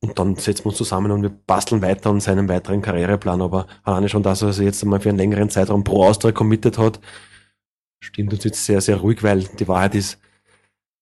Und 0.02 0.18
dann 0.18 0.36
setzen 0.36 0.64
wir 0.64 0.68
uns 0.68 0.76
zusammen 0.76 1.10
und 1.10 1.22
wir 1.22 1.30
basteln 1.30 1.80
weiter 1.80 2.10
an 2.10 2.20
seinem 2.20 2.50
weiteren 2.50 2.82
Karriereplan. 2.82 3.40
Aber 3.40 3.66
alleine 3.82 4.10
schon 4.10 4.22
das, 4.22 4.42
was 4.42 4.58
er 4.58 4.66
jetzt 4.66 4.82
einmal 4.82 5.00
für 5.00 5.08
einen 5.08 5.16
längeren 5.16 5.48
Zeitraum 5.48 5.82
pro 5.82 6.04
Austria 6.04 6.32
committed 6.32 6.76
hat, 6.76 7.00
stimmt 7.98 8.34
uns 8.34 8.44
jetzt 8.44 8.64
sehr, 8.64 8.82
sehr 8.82 8.96
ruhig, 8.96 9.22
weil 9.22 9.44
die 9.44 9.68
Wahrheit 9.68 9.94
ist, 9.94 10.20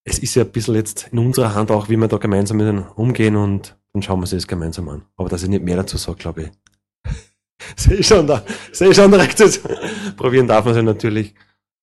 es 0.05 0.21
ist 0.21 0.37
ja 0.37 0.45
ein 0.45 0.53
bisschen 0.53 0.77
jetzt 0.77 1.09
in 1.11 1.19
unserer 1.19 1.57
Hand 1.57 1.73
auch, 1.73 1.89
wie 1.89 1.97
wir 1.97 2.07
da 2.07 2.19
gemeinsam 2.19 2.59
mit 2.59 2.69
denen 2.69 2.87
umgehen 2.87 3.35
und 3.35 3.77
dann 3.93 4.03
schauen 4.03 4.19
wir 4.19 4.23
uns 4.23 4.31
das 4.31 4.47
gemeinsam 4.47 4.89
an. 4.89 5.03
Aber 5.17 5.29
dass 5.29 5.43
ich 5.43 5.49
nicht 5.49 5.65
mehr 5.65 5.77
dazu 5.77 5.97
sage, 5.97 6.19
glaube 6.19 6.43
ich. 6.45 7.15
sehe 7.77 8.03
schon 8.05 8.29
da, 8.29 8.45
sehe 8.71 8.95
schon 8.95 9.11
direkt. 9.11 9.39
Probieren 10.17 10.47
darf 10.47 10.65
man 10.65 10.73
es 10.73 10.77
ja 10.77 10.83
natürlich. 10.85 11.35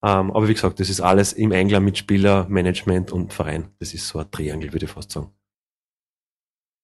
Ähm, 0.06 0.30
aber 0.32 0.48
wie 0.48 0.54
gesagt, 0.54 0.80
das 0.80 0.89
ist 0.89 1.02
alles 1.02 1.34
im 1.34 1.52
Einklang 1.52 1.84
mit 1.84 1.98
Spieler, 1.98 2.46
Management 2.48 3.12
und 3.12 3.34
Verein. 3.34 3.70
Das 3.80 3.91
ist 3.96 4.08
so 4.08 4.20
ein 4.20 4.30
Triangel, 4.30 4.72
würde 4.72 4.86
ich 4.86 4.91
fast 4.91 5.12
sagen. 5.12 5.32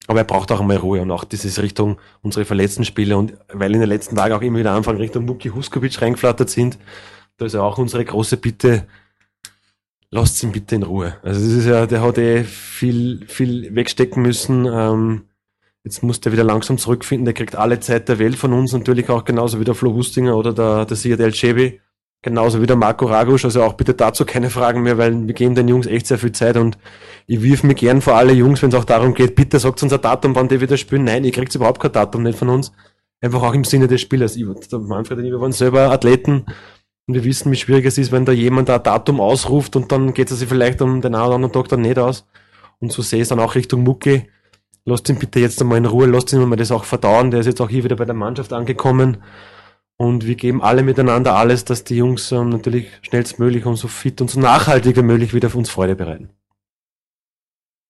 Aber 0.08 0.20
er 0.20 0.26
braucht 0.26 0.52
auch 0.52 0.60
einmal 0.60 0.78
Ruhe 0.78 1.02
und 1.02 1.12
auch 1.12 1.24
dieses 1.24 1.62
Richtung 1.62 2.00
unsere 2.24 2.46
verletzten 2.46 2.84
Spieler 2.84 3.20
und 3.20 3.34
weil 3.54 3.76
in 3.76 3.80
den 3.80 3.90
letzten 3.90 4.16
Tagen 4.16 4.34
auch 4.34 4.42
immer 4.42 4.58
wieder 4.58 4.72
Anfang 4.72 4.98
Richtung 4.98 5.26
Muki 5.26 5.50
Huskovic 5.50 6.02
reingeflattert 6.02 6.50
sind, 6.50 6.80
da 7.38 7.46
ist 7.46 7.54
ja 7.54 7.62
auch 7.62 7.78
unsere 7.78 8.04
große 8.04 8.38
Bitte, 8.38 8.88
lasst 10.10 10.42
ihn 10.42 10.52
bitte 10.52 10.74
in 10.74 10.84
Ruhe. 10.84 11.16
Also 11.22 11.42
das 11.42 11.52
ist 11.52 11.66
ja, 11.68 11.86
der 11.86 12.02
hat 12.02 12.18
eh 12.18 12.44
viel, 12.44 13.28
viel 13.28 13.76
wegstecken 13.76 14.24
müssen. 14.24 14.66
Ähm, 14.66 15.26
jetzt 15.84 16.02
muss 16.02 16.22
der 16.22 16.32
wieder 16.32 16.44
langsam 16.44 16.80
zurückfinden. 16.80 17.26
Der 17.26 17.36
kriegt 17.36 17.56
alle 17.56 17.80
Zeit 17.80 18.10
der 18.10 18.18
Welt 18.18 18.36
von 18.36 18.54
uns, 18.54 18.74
natürlich 18.74 19.10
auch 19.10 19.26
genauso 19.26 19.60
wie 19.60 19.64
der 19.64 19.76
Flo 19.76 19.94
Hustinger 19.94 20.36
oder 20.36 20.54
der, 20.54 20.86
der 20.86 20.98
Siad 20.98 21.20
El 21.20 21.34
Chebi. 21.34 21.80
Genauso 22.24 22.62
wie 22.62 22.68
der 22.68 22.76
Marco 22.76 23.08
Ragusch, 23.08 23.46
also 23.46 23.64
auch 23.64 23.74
bitte 23.74 23.96
dazu 23.96 24.26
keine 24.26 24.52
Fragen 24.52 24.84
mehr, 24.84 25.00
weil 25.00 25.28
wir 25.28 25.34
geben 25.34 25.56
den 25.56 25.68
Jungs 25.68 25.88
echt 25.88 26.06
sehr 26.06 26.20
viel 26.20 26.32
Zeit 26.32 26.56
und 26.56 26.78
ich 27.26 27.42
wirf 27.42 27.64
mich 27.64 27.78
gern 27.78 28.00
vor 28.00 28.16
alle 28.16 28.32
Jungs, 28.34 28.62
wenn 28.62 28.70
es 28.70 28.76
auch 28.76 28.86
darum 28.86 29.16
geht, 29.16 29.36
bitte 29.36 29.58
sagt 29.58 29.82
uns 29.82 29.92
ein 29.92 30.02
Datum, 30.02 30.36
wann 30.36 30.48
die 30.48 30.62
wieder 30.62 30.78
spielen. 30.78 31.04
Nein, 31.04 31.24
ihr 31.24 31.32
kriegt 31.32 31.56
überhaupt 31.56 31.82
kein 31.82 31.92
Datum 31.92 32.22
nicht 32.22 32.38
von 32.38 32.50
uns. 32.50 32.72
Einfach 33.22 33.42
auch 33.42 33.54
im 33.56 33.64
Sinne 33.64 33.88
des 33.88 34.02
Spielers. 34.02 34.36
Ich, 34.36 34.46
der 34.72 34.80
Manfred 34.80 35.18
und 35.18 35.26
ich, 35.26 35.32
wir 35.32 35.42
waren 35.42 35.52
selber 35.52 35.92
Athleten 35.92 36.46
und 37.08 37.16
wir 37.16 37.24
wissen, 37.24 37.52
wie 37.52 37.56
schwierig 37.56 37.86
es 37.86 37.98
ist, 37.98 38.12
wenn 38.12 38.26
da 38.26 38.32
jemand 38.32 38.70
ein 38.70 38.84
Datum 38.84 39.20
ausruft 39.20 39.76
und 39.76 39.92
dann 39.92 40.14
geht 40.14 40.30
es 40.30 40.40
sich 40.40 40.50
vielleicht 40.50 40.82
um 40.82 41.02
den 41.02 41.16
einen 41.16 41.26
oder 41.26 41.36
anderen 41.36 41.54
Tag 41.54 41.70
dann 41.70 41.82
nicht 41.82 41.98
aus. 41.98 42.28
Und 42.80 42.92
so 42.92 43.02
sehe 43.02 43.20
ich 43.20 43.24
es 43.24 43.30
dann 43.30 43.40
auch 43.40 43.56
Richtung 43.56 43.84
Mucki. 43.84 44.30
Lasst 44.86 45.10
ihn 45.10 45.18
bitte 45.18 45.40
jetzt 45.40 45.62
einmal 45.62 45.78
in 45.80 45.86
Ruhe, 45.86 46.06
lasst 46.06 46.34
ihn 46.34 46.48
mal 46.48 46.56
das 46.56 46.72
auch 46.72 46.84
verdauen. 46.84 47.32
Der 47.32 47.40
ist 47.40 47.46
jetzt 47.46 47.62
auch 47.62 47.70
hier 47.70 47.84
wieder 47.84 47.96
bei 47.96 48.06
der 48.06 48.16
Mannschaft 48.16 48.54
angekommen. 48.54 49.18
Und 50.02 50.26
wir 50.26 50.34
geben 50.34 50.64
alle 50.64 50.82
miteinander 50.82 51.36
alles, 51.36 51.64
dass 51.64 51.84
die 51.84 51.96
Jungs 51.96 52.32
ähm, 52.32 52.50
natürlich 52.50 52.88
schnellstmöglich 53.04 53.68
und 53.68 53.76
so 53.76 53.88
fit 53.88 54.20
und 54.20 54.32
so 54.32 54.40
nachhaltig 54.40 54.98
wie 54.98 55.04
möglich 55.04 55.36
wieder 55.36 55.52
für 55.52 55.60
uns 55.60 55.70
Freude 55.70 55.96
bereiten. 55.96 56.32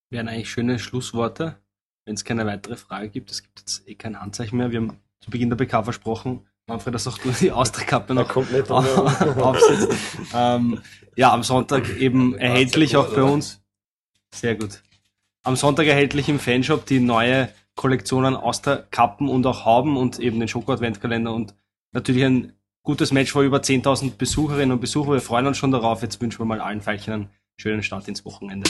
Wären 0.10 0.28
eigentlich 0.28 0.50
schöne 0.50 0.78
Schlussworte, 0.78 1.56
wenn 2.04 2.16
es 2.16 2.26
keine 2.26 2.46
weitere 2.46 2.76
Frage 2.76 3.08
gibt. 3.08 3.32
Es 3.32 3.42
gibt 3.42 3.62
jetzt 3.62 3.88
eh 3.88 3.96
kein 3.96 4.20
Handzeichen 4.20 4.58
mehr. 4.58 4.72
Wir 4.72 4.82
haben 4.82 5.00
zu 5.22 5.32
Beginn 5.32 5.50
der 5.50 5.56
PK 5.56 5.84
versprochen, 5.84 6.46
Manfred, 6.68 6.96
dass 6.96 7.08
auch 7.08 7.18
du 7.18 7.32
die 7.32 7.54
Austrikappe 7.54 8.14
noch 8.14 8.36
aufsetzt. 8.36 9.98
ähm, 10.34 10.82
ja, 11.16 11.32
am 11.32 11.44
Sonntag 11.44 11.96
eben 11.96 12.36
erhältlich 12.36 12.98
auch 12.98 13.16
bei 13.16 13.24
uns. 13.24 13.62
Sehr 14.36 14.56
gut. 14.56 14.84
Am 15.44 15.56
Sonntag 15.56 15.88
erhältlich 15.88 16.28
im 16.28 16.40
Fanshop 16.40 16.86
die 16.86 17.00
neue 17.00 17.48
Kollektionen 17.76 18.36
Austerkappen 18.36 19.30
und 19.30 19.48
auch 19.48 19.64
Hauben 19.64 19.96
und 19.96 20.20
eben 20.20 20.42
den 20.42 20.50
Schoko-Adventkalender 20.50 21.34
und 21.34 21.56
natürlich 21.92 22.24
ein 22.26 22.54
gutes 22.84 23.12
Match 23.12 23.32
vor 23.32 23.44
über 23.44 23.58
10.000 23.60 24.18
Besucherinnen 24.18 24.72
und 24.72 24.82
Besucher. 24.82 25.14
Wir 25.14 25.22
freuen 25.22 25.48
uns 25.48 25.58
schon 25.58 25.72
darauf. 25.72 26.02
Jetzt 26.02 26.22
wünschen 26.22 26.40
wir 26.40 26.46
mal 26.46 26.62
allen 26.62 26.82
Veilchen 26.82 27.14
einen 27.14 27.30
schönen 27.58 27.84
Start 27.84 28.08
ins 28.08 28.26
Wochenende. 28.26 28.70